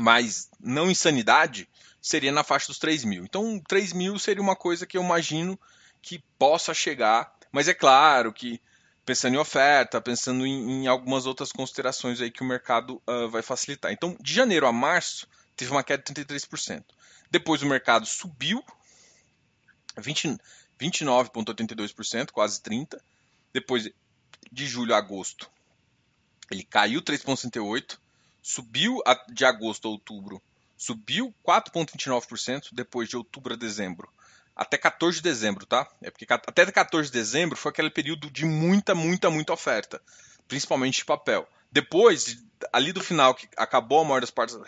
mas 0.00 0.48
não 0.60 0.90
insanidade 0.90 1.68
seria 2.00 2.30
na 2.30 2.44
faixa 2.44 2.68
dos 2.68 2.78
3 2.78 3.04
mil. 3.04 3.24
Então 3.24 3.60
3 3.68 3.92
mil 3.92 4.18
seria 4.18 4.42
uma 4.42 4.56
coisa 4.56 4.86
que 4.86 4.96
eu 4.96 5.02
imagino 5.02 5.58
que 6.00 6.22
possa 6.38 6.72
chegar 6.72 7.36
mas 7.52 7.68
é 7.68 7.74
claro 7.74 8.32
que 8.32 8.60
pensando 9.08 9.34
em 9.36 9.38
oferta, 9.38 10.02
pensando 10.02 10.46
em, 10.46 10.82
em, 10.82 10.86
algumas 10.86 11.24
outras 11.24 11.50
considerações 11.50 12.20
aí 12.20 12.30
que 12.30 12.42
o 12.42 12.46
mercado 12.46 13.00
uh, 13.08 13.26
vai 13.30 13.40
facilitar. 13.40 13.90
Então, 13.90 14.14
de 14.20 14.34
janeiro 14.34 14.66
a 14.66 14.72
março, 14.72 15.26
teve 15.56 15.70
uma 15.70 15.82
queda 15.82 16.02
de 16.02 16.12
33%. 16.12 16.84
Depois 17.30 17.62
o 17.62 17.66
mercado 17.66 18.04
subiu 18.04 18.62
29,82%, 19.98 22.32
quase 22.32 22.60
30%. 22.60 23.00
Depois, 23.50 23.88
de 24.52 24.66
julho 24.66 24.94
a 24.94 24.98
agosto, 24.98 25.50
ele 26.50 26.62
caiu 26.62 27.00
3,68%. 27.00 27.98
Subiu 28.42 29.00
de 29.32 29.46
agosto 29.46 29.88
a 29.88 29.90
outubro, 29.90 30.42
subiu 30.76 31.34
4,29%. 31.42 32.68
Depois 32.72 33.08
de 33.08 33.16
outubro 33.16 33.54
a 33.54 33.56
dezembro, 33.56 34.12
até 34.58 34.76
14 34.76 35.18
de 35.18 35.22
dezembro, 35.22 35.64
tá? 35.64 35.88
É 36.02 36.10
porque 36.10 36.26
até 36.28 36.66
14 36.66 37.08
de 37.08 37.16
dezembro 37.16 37.56
foi 37.56 37.70
aquele 37.70 37.90
período 37.90 38.28
de 38.28 38.44
muita, 38.44 38.92
muita, 38.92 39.30
muita 39.30 39.52
oferta, 39.52 40.02
principalmente 40.48 40.96
de 40.96 41.04
papel. 41.04 41.48
Depois, 41.70 42.36
ali 42.72 42.92
do 42.92 43.00
final, 43.00 43.36
que 43.36 43.48
acabou 43.56 44.00
a 44.00 44.04
maior 44.04 44.20
das 44.20 44.32
partes 44.32 44.58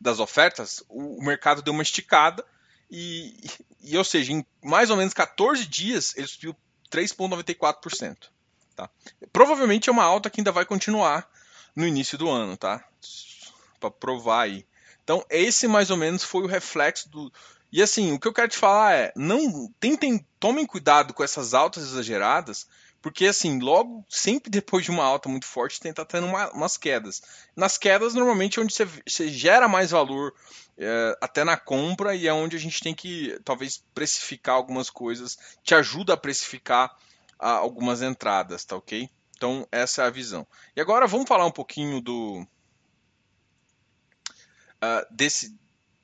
das 0.00 0.18
ofertas, 0.18 0.82
o, 0.88 1.22
mercado 1.22 1.62
deu 1.62 1.72
uma 1.72 1.84
esticada 1.84 2.44
e, 2.90 3.36
e, 3.80 3.96
ou 3.96 4.02
seja, 4.02 4.32
em 4.32 4.44
mais 4.60 4.90
ou 4.90 4.96
menos 4.96 5.14
14 5.14 5.64
dias 5.66 6.16
ele 6.16 6.26
subiu 6.26 6.56
3,94%. 6.90 8.16
Tá? 8.74 8.90
Provavelmente 9.32 9.88
é 9.88 9.92
uma 9.92 10.02
alta 10.02 10.28
que 10.28 10.40
ainda 10.40 10.50
vai 10.50 10.64
continuar 10.64 11.30
no 11.76 11.86
início 11.86 12.18
do 12.18 12.28
ano, 12.28 12.56
tá? 12.56 12.84
Para 13.78 13.90
provar 13.90 14.42
aí. 14.42 14.66
Então, 15.04 15.24
esse 15.30 15.68
mais 15.68 15.90
ou 15.90 15.96
menos 15.96 16.24
foi 16.24 16.42
o 16.42 16.46
reflexo 16.46 17.08
do, 17.08 17.32
e 17.72 17.82
assim, 17.82 18.12
o 18.12 18.20
que 18.20 18.28
eu 18.28 18.34
quero 18.34 18.48
te 18.48 18.58
falar 18.58 18.94
é, 18.94 19.12
não 19.16 19.72
tentem, 19.80 20.26
tomem 20.38 20.66
cuidado 20.66 21.14
com 21.14 21.24
essas 21.24 21.54
altas 21.54 21.84
exageradas, 21.84 22.68
porque 23.00 23.26
assim, 23.26 23.58
logo, 23.58 24.04
sempre 24.08 24.50
depois 24.50 24.84
de 24.84 24.90
uma 24.90 25.02
alta 25.02 25.28
muito 25.28 25.46
forte, 25.46 25.80
tenta 25.80 26.04
tendo 26.04 26.26
uma, 26.26 26.50
umas 26.52 26.76
quedas. 26.76 27.22
Nas 27.56 27.78
quedas, 27.78 28.12
normalmente 28.14 28.58
é 28.58 28.62
onde 28.62 28.74
você, 28.74 28.84
você 28.84 29.28
gera 29.28 29.66
mais 29.66 29.90
valor 29.90 30.34
é, 30.76 31.16
até 31.20 31.44
na 31.44 31.56
compra 31.56 32.14
e 32.14 32.28
é 32.28 32.32
onde 32.32 32.56
a 32.56 32.60
gente 32.60 32.80
tem 32.80 32.94
que 32.94 33.40
talvez 33.42 33.82
precificar 33.94 34.54
algumas 34.54 34.90
coisas, 34.90 35.38
te 35.62 35.74
ajuda 35.74 36.12
a 36.12 36.16
precificar 36.16 36.94
a, 37.38 37.52
algumas 37.52 38.02
entradas, 38.02 38.64
tá 38.64 38.76
ok? 38.76 39.08
Então 39.34 39.66
essa 39.72 40.02
é 40.02 40.06
a 40.06 40.10
visão. 40.10 40.46
E 40.76 40.80
agora 40.80 41.06
vamos 41.06 41.26
falar 41.26 41.46
um 41.46 41.50
pouquinho 41.50 42.00
do 42.00 42.46
uh, 44.82 45.06
desse 45.10 45.56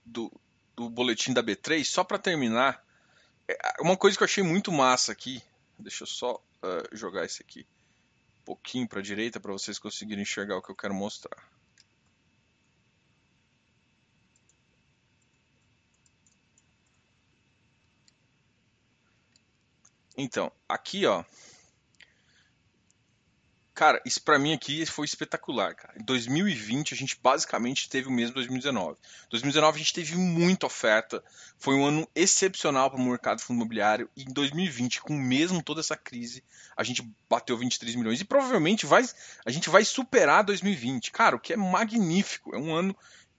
do, 0.04 0.33
do 0.79 0.91
boletim 0.91 1.33
da 1.33 1.43
B3, 1.43 1.85
só 1.85 2.05
para 2.05 2.19
terminar, 2.19 2.85
é, 3.49 3.57
uma 3.81 3.97
coisa 3.97 4.17
que 4.17 4.23
eu 4.23 4.27
achei 4.27 4.45
muito 4.45 4.71
massa 4.71 5.12
aqui, 5.12 5.43
deixa 5.79 6.05
eu 6.05 6.07
só 6.07 6.35
uh, 6.35 6.97
jogar 6.97 7.25
esse 7.25 7.43
aqui 7.43 7.67
pouquinho 8.49 8.88
para 8.88 9.01
a 9.01 9.03
direita 9.03 9.38
para 9.38 9.53
vocês 9.53 9.79
conseguirem 9.79 10.23
enxergar 10.23 10.57
o 10.57 10.62
que 10.62 10.71
eu 10.71 10.75
quero 10.75 10.95
mostrar. 10.95 11.37
Então, 20.17 20.51
aqui, 20.67 21.05
ó. 21.05 21.23
Cara, 23.79 24.03
isso 24.05 24.21
para 24.21 24.41
mim 24.41 24.53
aqui 24.53 24.85
foi 24.87 25.05
espetacular, 25.05 25.73
cara. 25.73 25.95
Em 25.97 26.03
2020 26.03 26.95
a 26.95 26.97
gente 26.97 27.17
basicamente 27.23 27.88
teve 27.88 28.09
o 28.09 28.11
mesmo 28.11 28.35
2019. 28.35 28.99
2019 29.31 29.77
a 29.77 29.79
gente 29.79 29.95
teve 29.95 30.17
muita 30.17 30.67
oferta, 30.67 31.23
foi 31.57 31.77
um 31.77 31.87
ano 31.87 32.09
excepcional 32.12 32.91
para 32.91 32.99
o 32.99 33.05
mercado 33.05 33.41
fundo 33.41 33.59
imobiliário 33.59 34.11
e 34.17 34.25
em 34.25 34.33
2020, 34.33 35.01
com 35.01 35.12
mesmo 35.14 35.62
toda 35.62 35.79
essa 35.79 35.97
crise, 35.97 36.43
a 36.77 36.83
gente 36.83 37.09
bateu 37.31 37.57
23 37.57 37.95
milhões 37.95 38.21
e 38.21 38.25
provavelmente 38.25 38.85
vai 38.85 39.05
a 39.47 39.51
gente 39.53 39.71
vai 39.71 39.85
superar 39.85 40.43
2020. 40.43 41.12
Cara, 41.12 41.37
o 41.37 41.38
que 41.38 41.53
é 41.53 41.57
magnífico, 41.57 42.57
é 42.57 42.59
um 42.59 42.75
ano 42.75 42.97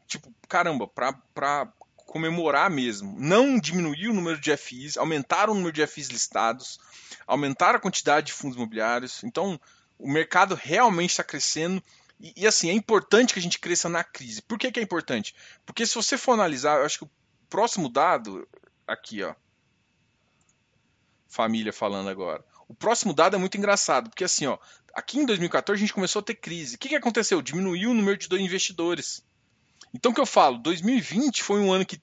tipo, 0.08 0.34
caramba, 0.48 0.88
para 0.88 1.68
comemorar 1.98 2.70
mesmo. 2.70 3.14
Não 3.20 3.60
diminuir 3.60 4.08
o 4.08 4.14
número 4.14 4.40
de 4.40 4.56
FIs, 4.56 4.96
aumentar 4.96 5.50
o 5.50 5.54
número 5.54 5.74
de 5.74 5.86
FIs 5.86 6.08
listados, 6.08 6.80
aumentar 7.28 7.76
a 7.76 7.80
quantidade 7.80 8.28
de 8.28 8.34
fundos 8.34 8.56
imobiliários. 8.56 9.22
Então, 9.26 9.60
o 10.00 10.10
mercado 10.10 10.56
realmente 10.56 11.12
está 11.12 11.24
crescendo. 11.24 11.84
E, 12.20 12.34
e, 12.38 12.48
assim, 12.48 12.70
é 12.70 12.74
importante 12.74 13.34
que 13.34 13.40
a 13.40 13.44
gente 13.44 13.60
cresça 13.60 13.90
na 13.90 14.04
crise. 14.04 14.42
Por 14.42 14.58
que, 14.58 14.72
que 14.72 14.80
é 14.80 14.84
importante? 14.84 15.36
Porque 15.66 15.86
se 15.86 15.94
você 15.94 16.18
for 16.18 16.32
analisar, 16.32 16.80
eu 16.80 16.86
acho 16.86 17.00
que 17.00 17.04
o 17.04 17.12
próximo 17.50 17.90
dado, 17.90 18.48
aqui, 18.88 19.22
ó. 19.22 19.36
Família 21.28 21.74
falando 21.74 22.10
agora. 22.10 22.44
O 22.68 22.74
próximo 22.74 23.14
dado 23.14 23.36
é 23.36 23.40
muito 23.40 23.58
engraçado, 23.58 24.10
porque 24.10 24.24
assim, 24.24 24.46
ó, 24.46 24.58
aqui 24.94 25.20
em 25.20 25.26
2014 25.26 25.78
a 25.78 25.80
gente 25.80 25.94
começou 25.94 26.22
a 26.22 26.24
ter 26.24 26.36
crise. 26.36 26.76
O 26.76 26.80
que, 26.80 26.90
que 26.90 26.96
aconteceu? 26.96 27.42
Diminuiu 27.42 27.92
o 27.92 27.94
número 27.94 28.18
de 28.18 28.36
investidores. 28.36 29.24
Então, 29.94 30.12
o 30.12 30.16
que 30.16 30.22
eu 30.22 30.26
falo? 30.26 30.58
2020 30.60 31.44
foi 31.44 31.60
um 31.60 31.72
ano 31.72 31.86
que 31.86 32.02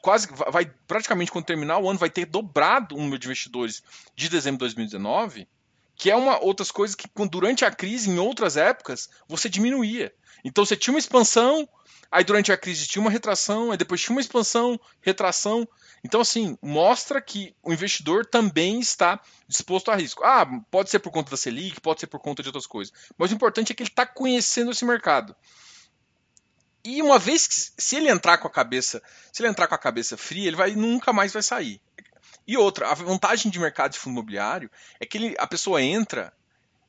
quase 0.00 0.28
vai 0.50 0.66
praticamente 0.86 1.32
quando 1.32 1.46
terminar 1.46 1.78
o 1.78 1.88
ano 1.88 1.98
vai 1.98 2.10
ter 2.10 2.26
dobrado 2.26 2.94
o 2.94 2.98
número 2.98 3.18
de 3.18 3.26
investidores 3.26 3.82
de 4.14 4.28
dezembro 4.28 4.58
de 4.58 4.74
2019, 4.74 5.48
que 5.96 6.10
é 6.10 6.16
uma 6.16 6.42
outras 6.42 6.70
coisas 6.70 6.94
que 6.94 7.08
durante 7.30 7.64
a 7.64 7.70
crise 7.70 8.10
em 8.10 8.18
outras 8.18 8.56
épocas 8.56 9.08
você 9.28 9.48
diminuía. 9.48 10.12
Então 10.44 10.64
você 10.64 10.76
tinha 10.76 10.92
uma 10.92 10.98
expansão, 10.98 11.68
aí 12.10 12.24
durante 12.24 12.52
a 12.52 12.56
crise 12.56 12.86
tinha 12.86 13.00
uma 13.00 13.10
retração, 13.10 13.70
aí 13.70 13.78
depois 13.78 14.00
tinha 14.00 14.14
uma 14.14 14.20
expansão, 14.20 14.78
retração. 15.00 15.66
Então 16.04 16.20
assim, 16.20 16.58
mostra 16.60 17.20
que 17.20 17.54
o 17.62 17.72
investidor 17.72 18.26
também 18.26 18.80
está 18.80 19.20
disposto 19.48 19.90
a 19.90 19.96
risco. 19.96 20.22
Ah, 20.24 20.46
pode 20.70 20.90
ser 20.90 20.98
por 20.98 21.10
conta 21.10 21.30
da 21.30 21.36
Selic, 21.36 21.80
pode 21.80 22.00
ser 22.00 22.06
por 22.06 22.20
conta 22.20 22.42
de 22.42 22.48
outras 22.48 22.66
coisas. 22.66 22.92
Mas 23.16 23.30
o 23.30 23.34
importante 23.34 23.72
é 23.72 23.74
que 23.74 23.82
ele 23.82 23.90
está 23.90 24.04
conhecendo 24.04 24.70
esse 24.70 24.84
mercado. 24.84 25.34
E 26.84 27.00
uma 27.00 27.18
vez 27.18 27.46
que 27.46 27.82
se 27.82 27.96
ele 27.96 28.10
entrar 28.10 28.36
com 28.36 28.46
a 28.46 28.50
cabeça, 28.50 29.02
se 29.32 29.40
ele 29.40 29.48
entrar 29.48 29.66
com 29.66 29.74
a 29.74 29.78
cabeça 29.78 30.18
fria, 30.18 30.46
ele 30.46 30.56
vai 30.56 30.72
nunca 30.72 31.14
mais 31.14 31.32
vai 31.32 31.42
sair. 31.42 31.80
E 32.46 32.56
outra, 32.56 32.90
a 32.90 32.94
vantagem 32.94 33.50
de 33.50 33.58
mercado 33.58 33.92
de 33.92 33.98
fundo 33.98 34.14
imobiliário 34.14 34.70
é 35.00 35.06
que 35.06 35.16
ele, 35.16 35.34
a 35.38 35.46
pessoa 35.46 35.82
entra 35.82 36.32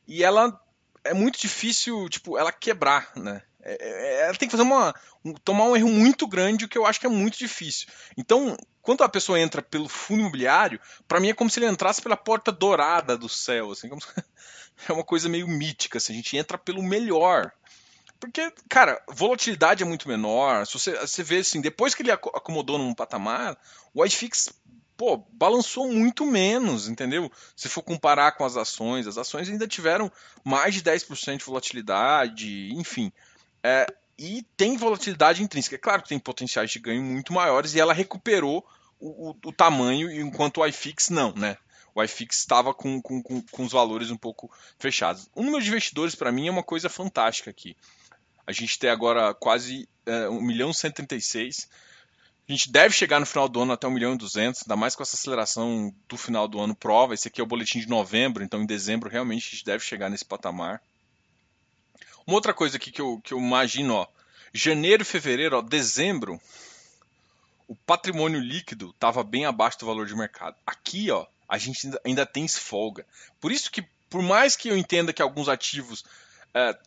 e 0.07 0.23
ela 0.23 0.59
é 1.03 1.13
muito 1.13 1.39
difícil, 1.39 2.09
tipo, 2.09 2.37
ela 2.37 2.51
quebrar, 2.51 3.11
né? 3.15 3.41
É, 3.61 3.77
é, 3.79 4.21
ela 4.25 4.35
tem 4.35 4.47
que 4.47 4.51
fazer 4.51 4.63
uma 4.63 4.93
um, 5.23 5.33
tomar 5.33 5.65
um 5.65 5.75
erro 5.75 5.89
muito 5.89 6.27
grande, 6.27 6.65
o 6.65 6.67
que 6.67 6.77
eu 6.77 6.85
acho 6.85 6.99
que 6.99 7.07
é 7.07 7.09
muito 7.09 7.37
difícil. 7.37 7.87
Então, 8.15 8.55
quando 8.81 9.03
a 9.03 9.09
pessoa 9.09 9.39
entra 9.39 9.61
pelo 9.61 9.89
fundo 9.89 10.21
imobiliário, 10.21 10.79
para 11.07 11.19
mim 11.19 11.29
é 11.29 11.33
como 11.33 11.49
se 11.49 11.59
ele 11.59 11.67
entrasse 11.67 12.01
pela 12.01 12.15
porta 12.15 12.51
dourada 12.51 13.17
do 13.17 13.27
céu, 13.27 13.71
assim, 13.71 13.89
como 13.89 14.01
se, 14.01 14.07
é 14.87 14.93
uma 14.93 15.03
coisa 15.03 15.27
meio 15.27 15.47
mítica, 15.47 15.97
assim, 15.97 16.13
a 16.13 16.15
gente 16.15 16.37
entra 16.37 16.57
pelo 16.57 16.83
melhor. 16.83 17.51
Porque, 18.19 18.53
cara, 18.69 19.01
volatilidade 19.09 19.83
é 19.83 19.85
muito 19.85 20.07
menor. 20.07 20.65
Se 20.65 20.73
você, 20.73 20.97
você 20.99 21.23
vê 21.23 21.39
assim, 21.39 21.59
depois 21.59 21.93
que 21.93 22.01
ele 22.01 22.11
acomodou 22.11 22.77
num 22.77 22.93
patamar, 22.93 23.57
o 23.93 24.05
iFix, 24.05 24.49
pô, 24.97 25.17
balançou 25.31 25.91
muito 25.91 26.25
menos, 26.25 26.87
entendeu? 26.87 27.31
Se 27.55 27.69
for 27.69 27.81
comparar 27.81 28.33
com 28.33 28.45
as 28.45 28.57
ações, 28.57 29.07
as 29.07 29.17
ações 29.17 29.49
ainda 29.49 29.67
tiveram 29.67 30.11
mais 30.43 30.73
de 30.73 30.81
10% 30.81 31.37
de 31.37 31.45
volatilidade, 31.45 32.73
enfim. 32.73 33.11
É, 33.63 33.87
e 34.17 34.43
tem 34.55 34.77
volatilidade 34.77 35.43
intrínseca. 35.43 35.75
É 35.75 35.79
claro 35.79 36.03
que 36.03 36.09
tem 36.09 36.19
potenciais 36.19 36.71
de 36.71 36.79
ganho 36.79 37.03
muito 37.03 37.33
maiores 37.33 37.73
e 37.73 37.79
ela 37.79 37.93
recuperou 37.93 38.65
o, 38.99 39.29
o, 39.29 39.35
o 39.45 39.51
tamanho, 39.51 40.09
enquanto 40.11 40.61
o 40.61 40.65
iFix 40.65 41.09
não, 41.09 41.33
né? 41.33 41.57
o 41.95 42.03
iFix 42.03 42.39
estava 42.39 42.73
com, 42.73 43.01
com, 43.01 43.23
com, 43.23 43.41
com, 43.41 43.63
os 43.63 43.71
valores 43.71 44.11
um 44.11 44.17
pouco 44.17 44.51
fechados. 44.77 45.29
O 45.33 45.41
número 45.41 45.63
de 45.63 45.69
investidores, 45.69 46.13
para 46.13 46.29
mim, 46.29 46.49
é 46.49 46.51
uma 46.51 46.61
coisa 46.61 46.89
fantástica 46.89 47.49
aqui. 47.49 47.75
A 48.45 48.51
gente 48.51 48.77
tem 48.77 48.89
agora 48.89 49.33
quase 49.33 49.87
é, 50.05 50.27
1 50.27 50.41
milhão 50.41 50.71
e 50.71 50.73
136. 50.73 51.69
A 52.47 52.51
gente 52.51 52.71
deve 52.71 52.93
chegar 52.93 53.19
no 53.19 53.25
final 53.25 53.49
do 53.49 53.59
ano 53.61 53.73
até 53.73 53.87
1 53.87 53.91
milhão 53.91 54.13
e 54.13 54.17
200, 54.17 54.61
ainda 54.61 54.75
mais 54.75 54.95
com 54.95 55.01
essa 55.01 55.15
aceleração 55.15 55.93
do 56.07 56.15
final 56.15 56.47
do 56.47 56.59
ano 56.59 56.75
prova. 56.75 57.13
Esse 57.13 57.27
aqui 57.27 57.41
é 57.41 57.43
o 57.43 57.47
boletim 57.47 57.79
de 57.79 57.87
novembro, 57.87 58.43
então 58.43 58.61
em 58.61 58.67
dezembro 58.67 59.09
realmente 59.09 59.47
a 59.47 59.51
gente 59.51 59.65
deve 59.65 59.83
chegar 59.83 60.09
nesse 60.09 60.25
patamar. 60.25 60.79
Uma 62.27 62.35
outra 62.35 62.53
coisa 62.53 62.77
aqui 62.77 62.91
que 62.91 63.01
eu, 63.01 63.19
que 63.23 63.33
eu 63.33 63.39
imagino, 63.39 63.95
ó, 63.95 64.07
janeiro 64.53 65.03
fevereiro, 65.03 65.57
ó, 65.57 65.61
dezembro, 65.61 66.39
o 67.67 67.75
patrimônio 67.75 68.39
líquido 68.39 68.91
estava 68.91 69.23
bem 69.23 69.45
abaixo 69.45 69.79
do 69.79 69.85
valor 69.87 70.05
de 70.05 70.15
mercado. 70.15 70.55
Aqui, 70.65 71.09
ó, 71.09 71.25
a 71.49 71.57
gente 71.57 71.87
ainda, 71.87 72.01
ainda 72.05 72.25
tem 72.25 72.47
folga. 72.47 73.05
Por 73.39 73.51
isso 73.51 73.71
que, 73.71 73.83
por 74.09 74.21
mais 74.21 74.55
que 74.55 74.69
eu 74.69 74.77
entenda 74.77 75.13
que 75.13 75.21
alguns 75.21 75.49
ativos 75.49 76.05
é, 76.53 76.77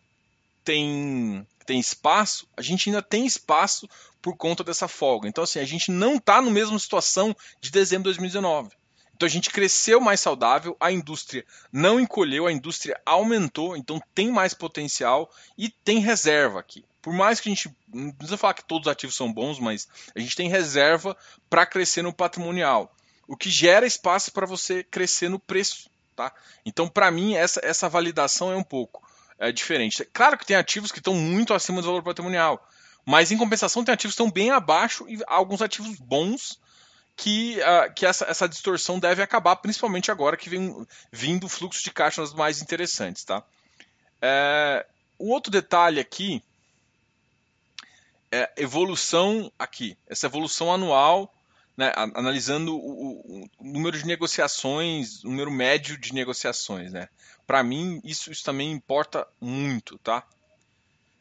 tem, 0.65 1.47
tem 1.69 1.79
espaço, 1.79 2.49
a 2.57 2.63
gente 2.63 2.89
ainda 2.89 3.03
tem 3.03 3.27
espaço 3.27 3.87
por 4.23 4.35
conta 4.39 4.65
dessa 4.65 4.89
folga. 4.89 5.29
Então, 5.29 5.45
assim, 5.45 5.59
a 5.59 5.67
gente 5.67 5.91
não 5.91 6.17
está 6.17 6.41
na 6.41 6.51
mesma 6.51 6.79
situação 6.79 7.37
de 7.61 7.71
dezembro 7.71 8.05
de 8.05 8.17
2019. 8.17 8.71
Então 9.15 9.27
a 9.27 9.31
gente 9.31 9.51
cresceu 9.51 10.01
mais 10.01 10.21
saudável, 10.21 10.77
a 10.79 10.93
indústria 10.93 11.45
não 11.73 11.99
encolheu, 11.99 12.47
a 12.47 12.53
indústria 12.53 12.99
aumentou, 13.05 13.77
então 13.77 14.01
tem 14.15 14.31
mais 14.31 14.55
potencial 14.55 15.29
e 15.59 15.69
tem 15.69 15.99
reserva 15.99 16.61
aqui. 16.61 16.85
Por 17.03 17.13
mais 17.13 17.41
que 17.41 17.49
a 17.49 17.53
gente 17.53 17.77
não 17.93 18.13
precisa 18.13 18.37
falar 18.37 18.55
que 18.55 18.65
todos 18.65 18.87
os 18.87 18.93
ativos 18.93 19.17
são 19.17 19.33
bons, 19.33 19.59
mas 19.59 19.89
a 20.15 20.21
gente 20.21 20.37
tem 20.37 20.49
reserva 20.49 21.17
para 21.51 21.67
crescer 21.67 22.01
no 22.01 22.13
patrimonial, 22.13 22.95
o 23.27 23.37
que 23.37 23.51
gera 23.51 23.85
espaço 23.85 24.31
para 24.31 24.47
você 24.47 24.85
crescer 24.85 25.29
no 25.29 25.41
preço, 25.41 25.91
tá? 26.15 26.33
Então 26.65 26.89
para 26.89 27.11
mim 27.11 27.35
essa 27.35 27.61
essa 27.65 27.89
validação 27.89 28.53
é 28.53 28.57
um 28.57 28.63
pouco 28.63 29.08
é, 29.39 29.53
diferente. 29.53 30.05
Claro 30.13 30.37
que 30.37 30.47
tem 30.47 30.57
ativos 30.57 30.91
que 30.91 30.99
estão 30.99 31.15
muito 31.15 31.55
acima 31.55 31.81
do 31.81 31.87
valor 31.87 32.03
patrimonial, 32.03 32.67
mas 33.05 33.31
em 33.31 33.39
compensação 33.39 33.85
tem 33.85 33.95
ativos 33.95 34.15
que 34.15 34.23
estão 34.23 34.31
bem 34.31 34.51
abaixo 34.51 35.07
e 35.09 35.19
alguns 35.27 35.63
ativos 35.63 35.97
bons 35.99 36.59
que, 37.17 37.59
uh, 37.59 37.93
que 37.95 38.07
essa, 38.07 38.25
essa 38.27 38.49
distorção 38.49 38.99
deve 38.99 39.23
acabar, 39.23 39.57
principalmente 39.57 40.11
agora 40.11 40.37
que 40.37 40.49
vem 40.49 40.87
vindo 41.11 41.45
o 41.45 41.49
fluxo 41.49 41.83
de 41.83 41.91
caixa 41.91 42.21
nos 42.21 42.33
mais 42.33 42.63
interessantes. 42.63 43.25
Tá? 43.25 43.43
É, 44.23 44.87
o 45.19 45.31
outro 45.31 45.51
detalhe 45.51 46.01
aqui 46.01 46.43
é 48.31 48.51
evolução 48.57 49.51
aqui, 49.59 49.97
essa 50.07 50.27
evolução 50.27 50.73
anual 50.73 51.33
né, 51.79 51.93
analisando 51.95 52.77
o, 52.77 53.45
o, 53.45 53.49
número 53.61 53.97
de 53.97 54.05
negociações, 54.05 55.23
o 55.23 55.29
número 55.29 55.49
médio 55.49 55.97
de 55.97 56.13
negociações, 56.13 56.93
né? 56.93 57.09
Para 57.47 57.63
mim 57.63 58.01
isso, 58.03 58.33
isso 58.33 58.43
também 58.43 58.73
importa 58.73 59.25
muito, 59.41 59.97
tá? 59.99 60.27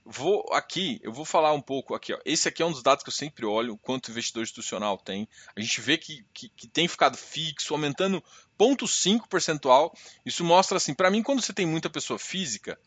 Vou 0.03 0.43
aqui, 0.51 0.99
eu 1.03 1.13
vou 1.13 1.25
falar 1.25 1.53
um 1.53 1.61
pouco 1.61 1.93
aqui. 1.93 2.11
Ó. 2.11 2.17
Esse 2.25 2.47
aqui 2.47 2.63
é 2.63 2.65
um 2.65 2.71
dos 2.71 2.81
dados 2.81 3.03
que 3.03 3.09
eu 3.09 3.13
sempre 3.13 3.45
olho, 3.45 3.77
quanto 3.77 4.09
investidor 4.09 4.41
institucional 4.41 4.97
tem. 4.97 5.29
A 5.55 5.61
gente 5.61 5.79
vê 5.79 5.95
que, 5.95 6.25
que, 6.33 6.49
que 6.49 6.67
tem 6.67 6.87
ficado 6.87 7.15
fixo, 7.15 7.75
aumentando 7.75 8.23
0,5 8.57 9.27
percentual. 9.27 9.93
Isso 10.25 10.43
mostra 10.43 10.77
assim, 10.77 10.95
para 10.95 11.11
mim, 11.11 11.21
quando 11.21 11.39
você 11.39 11.53
tem 11.53 11.67
muita 11.67 11.87
pessoa 11.87 12.17
física, 12.17 12.79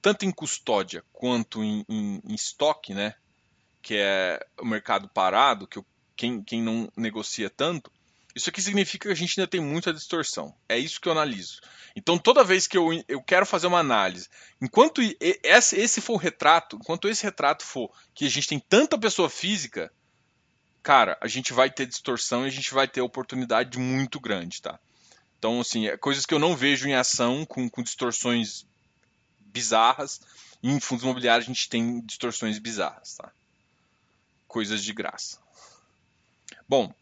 tanto 0.00 0.24
em 0.24 0.30
custódia 0.30 1.04
quanto 1.12 1.62
em, 1.62 1.84
em, 1.90 2.22
em 2.24 2.34
estoque, 2.34 2.94
né? 2.94 3.16
Que 3.82 3.96
é 3.98 4.40
o 4.58 4.64
mercado 4.64 5.10
parado, 5.10 5.66
que 5.66 5.78
eu 5.78 5.84
quem, 6.18 6.42
quem 6.42 6.60
não 6.60 6.90
negocia 6.96 7.48
tanto, 7.48 7.90
isso 8.34 8.50
aqui 8.50 8.60
significa 8.60 9.08
que 9.08 9.12
a 9.12 9.16
gente 9.16 9.38
ainda 9.38 9.48
tem 9.48 9.60
muita 9.60 9.92
distorção. 9.92 10.52
É 10.68 10.76
isso 10.76 11.00
que 11.00 11.08
eu 11.08 11.12
analiso. 11.12 11.60
Então, 11.94 12.18
toda 12.18 12.44
vez 12.44 12.66
que 12.66 12.76
eu, 12.76 12.88
eu 13.08 13.22
quero 13.22 13.46
fazer 13.46 13.68
uma 13.68 13.78
análise, 13.78 14.28
enquanto 14.60 15.00
esse, 15.20 16.00
for 16.00 16.14
o 16.14 16.18
retrato, 16.18 16.76
enquanto 16.76 17.08
esse 17.08 17.22
retrato 17.22 17.64
for 17.64 17.90
que 18.14 18.26
a 18.26 18.28
gente 18.28 18.48
tem 18.48 18.58
tanta 18.58 18.98
pessoa 18.98 19.30
física, 19.30 19.92
cara, 20.82 21.16
a 21.20 21.28
gente 21.28 21.52
vai 21.52 21.70
ter 21.70 21.86
distorção 21.86 22.44
e 22.44 22.48
a 22.48 22.52
gente 22.52 22.74
vai 22.74 22.88
ter 22.88 23.00
oportunidade 23.00 23.78
muito 23.78 24.20
grande, 24.20 24.60
tá? 24.60 24.78
Então, 25.38 25.60
assim, 25.60 25.86
é 25.86 25.96
coisas 25.96 26.26
que 26.26 26.34
eu 26.34 26.38
não 26.38 26.56
vejo 26.56 26.88
em 26.88 26.94
ação 26.94 27.46
com, 27.46 27.68
com 27.70 27.82
distorções 27.82 28.66
bizarras. 29.38 30.20
Em 30.62 30.80
fundos 30.80 31.04
imobiliários 31.04 31.46
a 31.46 31.52
gente 31.52 31.68
tem 31.68 32.00
distorções 32.00 32.58
bizarras, 32.58 33.14
tá? 33.14 33.30
Coisas 34.48 34.82
de 34.82 34.92
graça. 34.92 35.38
Bom, 36.68 36.92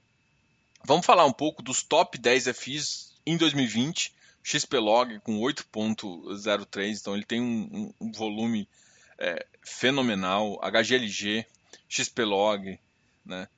vamos 0.84 1.04
falar 1.04 1.24
um 1.24 1.32
pouco 1.32 1.60
dos 1.60 1.82
top 1.82 2.16
10 2.18 2.56
FIs 2.56 3.12
em 3.26 3.36
2020, 3.36 4.14
XPlog 4.40 5.18
com 5.20 5.40
8.03, 5.40 7.00
então 7.00 7.14
ele 7.16 7.24
tem 7.24 7.40
um, 7.40 7.68
um, 8.00 8.06
um 8.06 8.12
volume 8.12 8.68
é, 9.18 9.44
fenomenal. 9.64 10.60
HGLG, 10.62 11.44
XPlog, 11.88 12.78
né? 13.24 13.48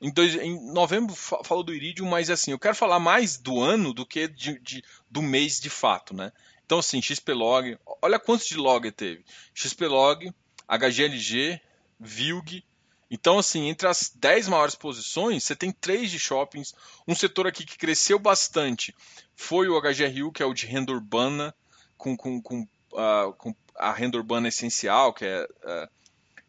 Em, 0.00 0.12
dois, 0.12 0.36
em 0.36 0.72
novembro 0.72 1.12
falou 1.16 1.64
do 1.64 1.74
Iridium, 1.74 2.08
mas 2.08 2.30
assim, 2.30 2.52
eu 2.52 2.58
quero 2.58 2.76
falar 2.76 3.00
mais 3.00 3.36
do 3.36 3.60
ano 3.60 3.92
do 3.92 4.06
que 4.06 4.28
de, 4.28 4.60
de, 4.60 4.84
do 5.10 5.20
mês 5.20 5.58
de 5.58 5.68
fato, 5.68 6.14
né? 6.14 6.30
Então 6.64 6.78
assim, 6.78 7.02
XPlog, 7.02 7.76
olha 8.00 8.20
quantos 8.20 8.46
de 8.46 8.56
log 8.56 8.88
teve. 8.92 9.24
XPlog, 9.52 10.32
HGLG, 10.68 11.60
VILG. 11.98 12.62
Então 13.10 13.38
assim, 13.38 13.68
entre 13.68 13.88
as 13.88 14.12
10 14.14 14.48
maiores 14.48 14.74
posições, 14.74 15.44
você 15.44 15.56
tem 15.56 15.72
três 15.72 16.10
de 16.10 16.18
shoppings. 16.18 16.74
Um 17.06 17.14
setor 17.14 17.46
aqui 17.46 17.64
que 17.64 17.78
cresceu 17.78 18.18
bastante 18.18 18.94
foi 19.34 19.68
o 19.68 19.80
HGRU, 19.80 20.32
que 20.32 20.42
é 20.42 20.46
o 20.46 20.52
de 20.52 20.66
renda 20.66 20.92
urbana, 20.92 21.54
com, 21.96 22.16
com, 22.16 22.40
com, 22.40 22.62
uh, 22.92 23.32
com 23.38 23.54
a 23.74 23.92
renda 23.92 24.16
urbana 24.16 24.48
essencial, 24.48 25.12
que 25.12 25.24
é, 25.24 25.44
uh, 25.44 25.88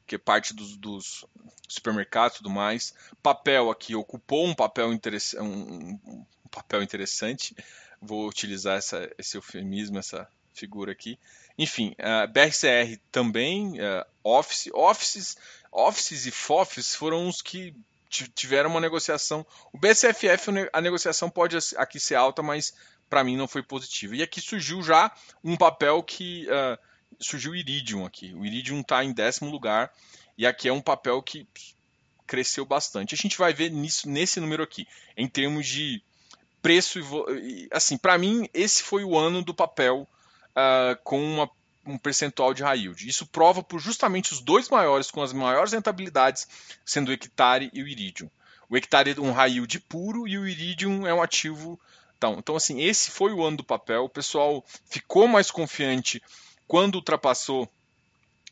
que 0.05 0.15
é 0.15 0.17
parte 0.17 0.53
dos, 0.53 0.75
dos 0.75 1.25
supermercados 1.67 2.35
e 2.35 2.37
tudo 2.39 2.49
mais. 2.49 2.93
Papel 3.21 3.69
aqui 3.69 3.95
ocupou 3.95 4.45
um 4.45 4.55
papel, 4.55 4.91
interess 4.91 5.35
um, 5.35 5.99
um 6.05 6.25
papel 6.49 6.83
interessante. 6.83 7.55
Vou 8.01 8.27
utilizar 8.27 8.77
essa, 8.77 9.09
esse 9.17 9.37
eufemismo, 9.37 9.99
essa 9.99 10.27
figura 10.53 10.91
aqui. 10.91 11.19
Enfim, 11.57 11.95
uh, 11.99 12.27
BRCR 12.31 12.99
também, 13.11 13.73
Office, 14.23 14.69
Offices, 14.73 15.37
Offices 15.71 16.25
e 16.25 16.31
FOFs 16.31 16.95
foram 16.95 17.27
os 17.27 17.41
que 17.41 17.75
tiveram 18.09 18.69
uma 18.69 18.81
negociação. 18.81 19.45
O 19.71 19.77
BCFF, 19.77 20.49
a 20.73 20.81
negociação 20.81 21.29
pode 21.29 21.57
aqui 21.77 21.99
ser 21.99 22.15
alta, 22.15 22.41
mas 22.41 22.73
para 23.09 23.23
mim 23.23 23.37
não 23.37 23.47
foi 23.47 23.63
positiva. 23.63 24.15
E 24.15 24.23
aqui 24.23 24.41
surgiu 24.41 24.81
já 24.81 25.11
um 25.43 25.55
papel 25.55 26.01
que 26.03 26.47
uh, 26.47 26.77
surgiu 27.19 27.51
o 27.51 27.55
Iridium 27.55 28.05
aqui. 28.05 28.33
O 28.33 28.45
Iridium 28.45 28.81
está 28.81 29.03
em 29.03 29.11
décimo 29.11 29.49
lugar 29.49 29.91
e 30.37 30.45
aqui 30.45 30.67
é 30.67 30.73
um 30.73 30.81
papel 30.81 31.21
que 31.21 31.47
cresceu 32.25 32.65
bastante. 32.65 33.15
A 33.15 33.17
gente 33.17 33.37
vai 33.37 33.53
ver 33.53 33.71
nisso, 33.71 34.07
nesse 34.07 34.39
número 34.39 34.63
aqui, 34.63 34.87
em 35.17 35.27
termos 35.27 35.67
de 35.67 36.01
preço 36.61 36.99
e 36.99 37.67
assim, 37.71 37.97
para 37.97 38.17
mim 38.17 38.47
esse 38.53 38.83
foi 38.83 39.03
o 39.03 39.17
ano 39.17 39.41
do 39.41 39.53
papel 39.53 40.07
uh, 40.51 40.95
com 41.03 41.21
uma, 41.21 41.49
um 41.85 41.97
percentual 41.97 42.53
de 42.53 42.63
high 42.63 42.79
yield. 42.79 43.07
Isso 43.07 43.25
prova 43.25 43.63
por 43.63 43.79
justamente 43.79 44.33
os 44.33 44.41
dois 44.41 44.69
maiores 44.69 45.09
com 45.09 45.21
as 45.21 45.33
maiores 45.33 45.73
rentabilidades, 45.73 46.47
sendo 46.85 47.09
o 47.09 47.13
Hectare 47.13 47.69
e 47.73 47.81
o 47.81 47.87
Iridium. 47.87 48.29
O 48.69 48.77
Hectare 48.77 49.15
é 49.17 49.21
um 49.21 49.31
high 49.31 49.51
yield 49.53 49.79
puro 49.81 50.27
e 50.27 50.37
o 50.37 50.47
Iridium 50.47 51.07
é 51.07 51.13
um 51.13 51.21
ativo 51.21 51.79
então, 52.19 52.35
então, 52.37 52.55
assim, 52.57 52.81
esse 52.81 53.09
foi 53.09 53.31
o 53.31 53.45
ano 53.45 53.57
do 53.57 53.63
papel. 53.63 54.03
O 54.03 54.09
pessoal 54.09 54.63
ficou 54.89 55.25
mais 55.25 55.49
confiante 55.49 56.21
quando 56.67 56.95
ultrapassou 56.95 57.71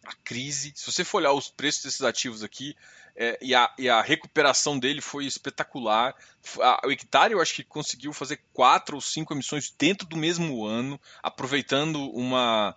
a 0.05 0.13
crise. 0.23 0.71
Se 0.73 0.89
você 0.89 1.03
for 1.03 1.17
olhar 1.17 1.33
os 1.33 1.49
preços 1.49 1.83
desses 1.83 2.01
ativos 2.01 2.43
aqui, 2.43 2.77
é, 3.13 3.37
e, 3.41 3.53
a, 3.53 3.69
e, 3.77 3.89
a, 3.89 4.01
recuperação 4.01 4.79
dele 4.79 5.01
foi 5.01 5.25
espetacular. 5.25 6.15
o 6.85 6.91
Hectare 6.91 7.33
eu 7.33 7.41
acho 7.41 7.55
que 7.55 7.63
conseguiu 7.63 8.13
fazer 8.13 8.39
quatro 8.53 8.95
ou 8.95 9.01
cinco 9.01 9.33
emissões 9.33 9.69
dentro 9.77 10.07
do 10.07 10.15
mesmo 10.15 10.65
ano, 10.65 10.97
aproveitando 11.21 12.09
uma, 12.11 12.73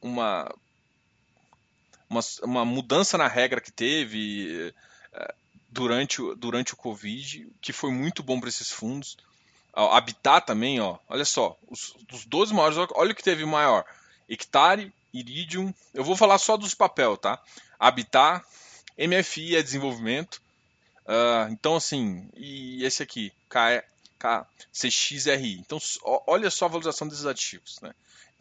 uma, 0.00 0.54
uma, 2.08 2.20
uma 2.42 2.64
mudança 2.64 3.16
na 3.16 3.28
regra 3.28 3.60
que 3.60 3.72
teve 3.72 4.74
é, 5.12 5.34
durante, 5.70 6.20
durante 6.36 6.74
o 6.74 6.76
Covid, 6.76 7.48
que 7.60 7.72
foi 7.72 7.90
muito 7.90 8.22
bom 8.22 8.38
para 8.38 8.48
esses 8.48 8.70
fundos. 8.70 9.16
A 9.72 9.96
Habitat 9.96 10.46
também, 10.46 10.80
ó, 10.80 10.98
olha 11.08 11.24
só, 11.24 11.56
os, 11.68 11.94
os 12.12 12.26
12 12.26 12.52
maiores, 12.52 12.76
olha 12.94 13.12
o 13.12 13.14
que 13.14 13.22
teve 13.22 13.44
maior. 13.46 13.84
Hectare, 14.28 14.92
Iridium, 15.12 15.72
eu 15.94 16.04
vou 16.04 16.16
falar 16.16 16.38
só 16.38 16.56
dos 16.56 16.74
papel, 16.74 17.16
tá? 17.16 17.40
Habitat, 17.78 18.44
MFI 18.98 19.56
é 19.56 19.62
desenvolvimento. 19.62 20.42
Uh, 21.06 21.50
então, 21.50 21.76
assim, 21.76 22.28
e 22.34 22.84
esse 22.84 23.02
aqui, 23.02 23.32
K, 23.48 23.82
K, 24.18 24.46
CXRI. 24.72 25.58
Então, 25.58 25.78
olha 26.26 26.50
só 26.50 26.66
a 26.66 26.68
valorização 26.68 27.08
desses 27.08 27.26
ativos, 27.26 27.80
né? 27.80 27.92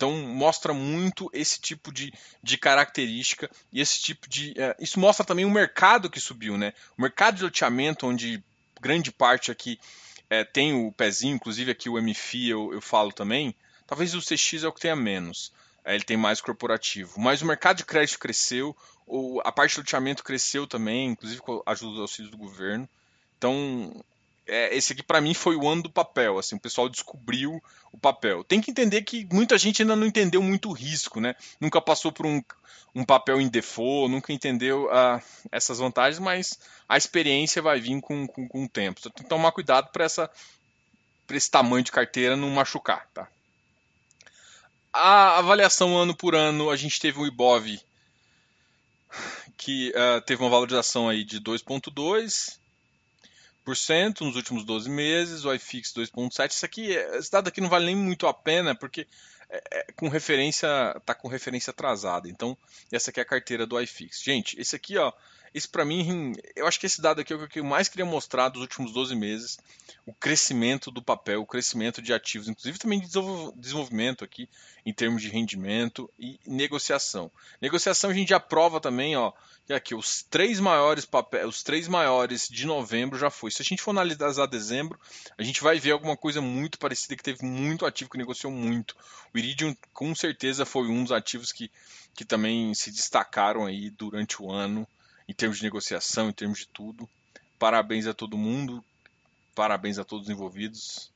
Então, 0.02 0.14
mostra 0.14 0.74
muito 0.74 1.30
esse 1.32 1.62
tipo 1.62 1.94
de, 1.94 2.12
de 2.42 2.58
característica 2.58 3.48
e 3.72 3.80
esse 3.80 4.02
tipo 4.02 4.28
de. 4.28 4.50
Uh, 4.52 4.84
isso 4.84 5.00
mostra 5.00 5.24
também 5.24 5.46
o 5.46 5.52
mercado 5.52 6.10
que 6.10 6.20
subiu, 6.20 6.58
né? 6.58 6.74
O 6.98 7.02
mercado 7.04 7.38
de 7.38 7.44
loteamento, 7.44 8.08
onde 8.08 8.44
grande 8.82 9.12
parte 9.12 9.52
aqui 9.52 9.80
é, 10.28 10.44
tem 10.44 10.74
o 10.74 10.92
pezinho, 10.92 11.36
inclusive 11.36 11.70
aqui 11.70 11.88
o 11.88 12.02
MFI 12.02 12.50
eu, 12.50 12.74
eu 12.74 12.82
falo 12.82 13.12
também. 13.12 13.54
Talvez 13.86 14.16
o 14.16 14.22
CX 14.22 14.64
é 14.64 14.68
o 14.68 14.74
que 14.74 14.82
tenha 14.82 14.96
menos 14.96 15.52
ele 15.86 16.04
tem 16.04 16.18
mais 16.18 16.40
corporativo. 16.42 17.20
Mas 17.20 17.42
o 17.42 17.46
mercado 17.46 17.78
de 17.78 17.86
crédito 17.86 18.20
cresceu, 18.20 18.76
a 19.44 19.52
parte 19.52 19.76
do 19.76 19.80
loteamento 19.80 20.24
cresceu 20.24 20.68
também, 20.68 21.10
inclusive 21.10 21.42
com 21.42 21.62
a 21.66 21.72
ajuda 21.72 21.92
dos 21.92 22.02
auxílios 22.02 22.32
do 22.32 22.38
governo. 22.38 22.88
Então, 23.38 24.04
é, 24.48 24.76
esse 24.76 24.94
aqui 24.94 25.04
para 25.04 25.22
mim 25.22 25.34
foi 25.34 25.56
o 25.56 25.68
ano 25.68 25.84
do 25.84 25.90
papel, 25.90 26.38
assim, 26.38 26.56
o 26.56 26.60
pessoal 26.60 26.90
descobriu 26.90 27.62
o 27.92 27.98
papel. 27.98 28.44
Tem 28.44 28.62
que 28.62 28.72
entender 28.72 29.02
que 29.04 29.28
muita 29.32 29.58
gente 29.58 29.82
ainda 29.82 29.96
não 29.96 30.08
entendeu 30.08 30.42
muito 30.42 30.70
o 30.70 30.74
risco, 30.74 31.20
né? 31.20 31.36
Nunca 31.60 31.80
passou 31.82 32.12
por 32.12 32.26
um, 32.26 32.42
um 32.94 33.04
papel 33.04 33.40
em 33.40 33.48
default, 33.48 34.12
nunca 34.12 34.34
entendeu 34.34 34.86
uh, 34.86 35.22
essas 35.52 35.80
vantagens, 35.80 36.20
mas 36.20 36.60
a 36.88 36.98
experiência 36.98 37.62
vai 37.62 37.80
vir 37.80 38.00
com, 38.02 38.28
com, 38.28 38.48
com 38.48 38.66
o 38.66 38.70
tempo. 38.70 39.00
Então 39.00 39.12
tem 39.12 39.24
que 39.24 39.30
tomar 39.30 39.52
cuidado 39.52 39.90
para 39.92 40.06
esse 41.30 41.52
tamanho 41.52 41.84
de 41.84 41.92
carteira 41.92 42.36
não 42.36 42.50
machucar, 42.50 43.08
tá? 43.14 43.28
A 44.94 45.38
avaliação 45.38 45.98
ano 45.98 46.14
por 46.14 46.36
ano, 46.36 46.70
a 46.70 46.76
gente 46.76 47.00
teve 47.00 47.18
o 47.20 47.26
IBOV 47.26 47.80
que 49.58 49.92
uh, 49.92 50.20
teve 50.22 50.42
uma 50.42 50.50
valorização 50.50 51.08
aí 51.08 51.24
de 51.24 51.40
2,2% 51.40 52.60
nos 54.22 54.36
últimos 54.36 54.64
12 54.64 54.90
meses, 54.90 55.46
o 55.46 55.54
iFix 55.54 55.94
2,7%. 55.94 56.50
Isso 56.50 56.66
aqui, 56.66 56.92
esse 56.92 57.32
dado 57.32 57.48
aqui 57.48 57.62
não 57.62 57.70
vale 57.70 57.86
nem 57.86 57.96
muito 57.96 58.28
a 58.28 58.34
pena, 58.34 58.76
porque 58.76 59.08
é, 59.50 59.62
é, 59.72 59.86
com 59.94 60.08
referência, 60.08 60.68
tá 61.06 61.14
com 61.14 61.28
referência 61.28 61.72
atrasada. 61.72 62.30
Então, 62.30 62.58
essa 62.92 63.12
aqui 63.12 63.20
é 63.20 63.24
a 63.24 63.26
carteira 63.26 63.66
do 63.66 63.80
iFix. 63.82 64.22
Gente, 64.24 64.60
esse 64.60 64.76
aqui, 64.76 64.98
ó, 64.98 65.12
esse 65.54 65.68
para 65.68 65.84
mim, 65.84 66.34
eu 66.56 66.66
acho 66.66 66.80
que 66.80 66.86
esse 66.86 67.02
dado 67.02 67.20
aqui 67.20 67.34
é 67.34 67.36
o 67.36 67.48
que 67.48 67.60
eu 67.60 67.64
mais 67.64 67.90
queria 67.90 68.06
mostrar 68.06 68.48
dos 68.48 68.62
últimos 68.62 68.94
12 68.94 69.16
meses, 69.16 69.60
o 70.06 70.14
crescimento 70.14 70.90
do 70.90 71.02
papel, 71.02 71.42
o 71.42 71.46
crescimento 71.46 72.02
de 72.02 72.14
ativos, 72.14 72.48
inclusive 72.48 72.80
também 72.80 73.02
de 73.02 73.08
desenvolvimento 73.58 74.24
aqui 74.24 74.48
em 74.86 74.94
termos 74.94 75.22
de 75.22 75.28
rendimento 75.28 76.10
e 76.18 76.40
negociação. 76.48 77.30
Negociação 77.62 78.10
a 78.10 78.14
gente 78.14 78.30
já 78.30 78.40
prova 78.40 78.80
também, 78.80 79.18
ó, 79.18 79.34
que 79.66 79.74
aqui 79.74 79.94
os 79.94 80.24
três 80.24 80.60
maiores 80.60 81.06
papéis, 81.06 81.46
os 81.46 81.64
três 81.64 81.88
maiores 81.88 82.48
de 82.48 82.66
novembro 82.66 83.20
já 83.20 83.30
foi. 83.30 83.52
Se 83.52 83.62
a 83.62 83.66
gente 83.66 83.82
for 83.82 83.92
analisar 83.92 84.46
dezembro, 84.46 84.98
a 85.38 85.44
gente 85.44 85.62
vai 85.62 85.80
ver 85.80 85.92
alguma 85.92 86.16
coisa 86.16 86.42
muito 86.42 86.80
parecida 86.80 87.16
que 87.16 87.24
teve 87.24 87.46
muito 87.46 87.86
ativo 87.86 88.10
que 88.10 88.18
negociou 88.18 88.52
muito. 88.54 88.96
O 89.34 89.38
Iridium 89.38 89.76
com 89.94 90.16
certeza 90.16 90.66
foi 90.66 90.88
um 90.88 91.04
dos 91.04 91.12
ativos 91.12 91.52
que, 91.52 91.70
que 92.16 92.24
também 92.24 92.74
se 92.74 92.90
destacaram 92.90 93.66
aí 93.66 93.90
durante 93.90 94.42
o 94.42 94.50
ano 94.50 94.88
em 95.32 95.34
termos 95.34 95.60
de 95.60 95.64
negociação, 95.64 96.30
em 96.30 96.34
termos 96.34 96.60
de 96.60 96.68
tudo. 96.68 97.10
Parabéns 97.58 98.06
a 98.06 98.14
todo 98.14 98.38
mundo, 98.38 98.84
parabéns 99.56 99.98
a 99.98 100.04
todos 100.04 100.28
os 100.28 100.32
envolvidos. 100.32 101.10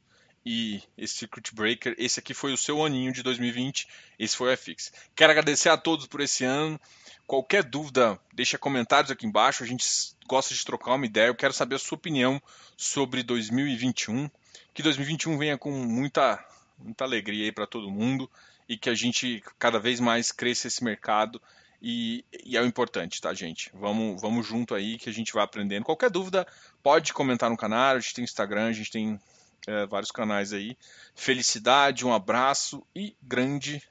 E 0.46 0.82
esse 0.98 1.16
Circuit 1.16 1.54
Breaker, 1.54 1.94
esse 1.98 2.20
aqui 2.20 2.34
foi 2.34 2.54
o 2.54 2.58
seu 2.58 2.86
aninho 2.86 3.12
de 3.12 3.22
2020, 3.22 3.88
esse 4.18 4.38
foi 4.38 4.54
o 4.54 4.58
FX. 4.58 4.94
Quero 5.14 5.32
agradecer 5.32 5.68
a 5.68 5.76
todos 5.76 6.08
por 6.08 6.22
esse 6.22 6.46
ano. 6.46 6.80
Qualquer 7.28 7.64
dúvida, 7.64 8.18
deixa 8.32 8.58
comentários 8.58 9.12
aqui 9.12 9.26
embaixo. 9.26 9.64
A 9.64 9.68
gente 9.68 9.86
gosta 10.28 10.54
de 10.54 10.64
trocar 10.64 10.94
uma 10.94 11.06
ideia. 11.06 11.28
Eu 11.28 11.36
quero 11.36 11.54
saber 11.54 11.76
a 11.76 11.80
sua 11.80 11.98
opinião 11.98 12.42
sobre 12.78 13.22
2021. 13.22 14.30
Que 14.74 14.82
2021 14.82 15.38
venha 15.38 15.58
com 15.58 15.72
muita, 15.72 16.42
muita 16.78 17.04
alegria 17.04 17.46
aí 17.46 17.52
para 17.52 17.68
todo 17.68 17.92
mundo 17.92 18.32
e 18.70 18.78
que 18.78 18.90
a 18.90 18.96
gente 18.96 19.44
cada 19.60 19.80
vez 19.80 20.00
mais 20.00 20.32
cresça 20.32 20.68
esse 20.68 20.84
mercado 20.84 21.42
e, 21.82 22.26
e, 22.44 22.58
é 22.58 22.62
o 22.62 22.66
importante, 22.66 23.22
tá, 23.22 23.34
gente? 23.34 23.72
Vamos, 23.74 24.22
vamos 24.22 24.46
junto 24.46 24.74
aí 24.74 24.98
que 24.98 25.10
a 25.10 25.14
gente 25.14 25.34
vai 25.34 25.44
aprendendo. 25.44 25.84
Qualquer 25.86 26.10
dúvida, 26.10 26.48
pode 26.82 27.14
comentar 27.14 27.50
no 27.50 27.58
canal. 27.58 27.96
A 27.96 28.00
gente 28.00 28.14
tem 28.14 28.24
Instagram, 28.24 28.68
a 28.68 28.74
gente 28.74 28.92
tem 28.92 29.20
é, 29.68 29.86
vários 29.86 30.12
canais 30.12 30.54
aí. 30.54 30.78
Felicidade, 31.16 32.06
um 32.06 32.14
abraço 32.14 32.86
e 32.96 33.16
grande. 33.22 33.82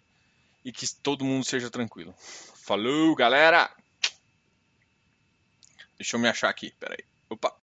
E 0.65 0.73
que 0.73 0.87
todo 1.03 1.25
mundo 1.25 1.45
seja 1.45 1.71
tranquilo. 1.71 2.15
Falou, 2.19 3.15
galera! 3.15 3.71
Deixa 5.97 6.17
eu 6.17 6.21
me 6.21 6.29
achar 6.29 6.49
aqui, 6.49 6.73
peraí. 6.81 7.05
Opa! 7.29 7.55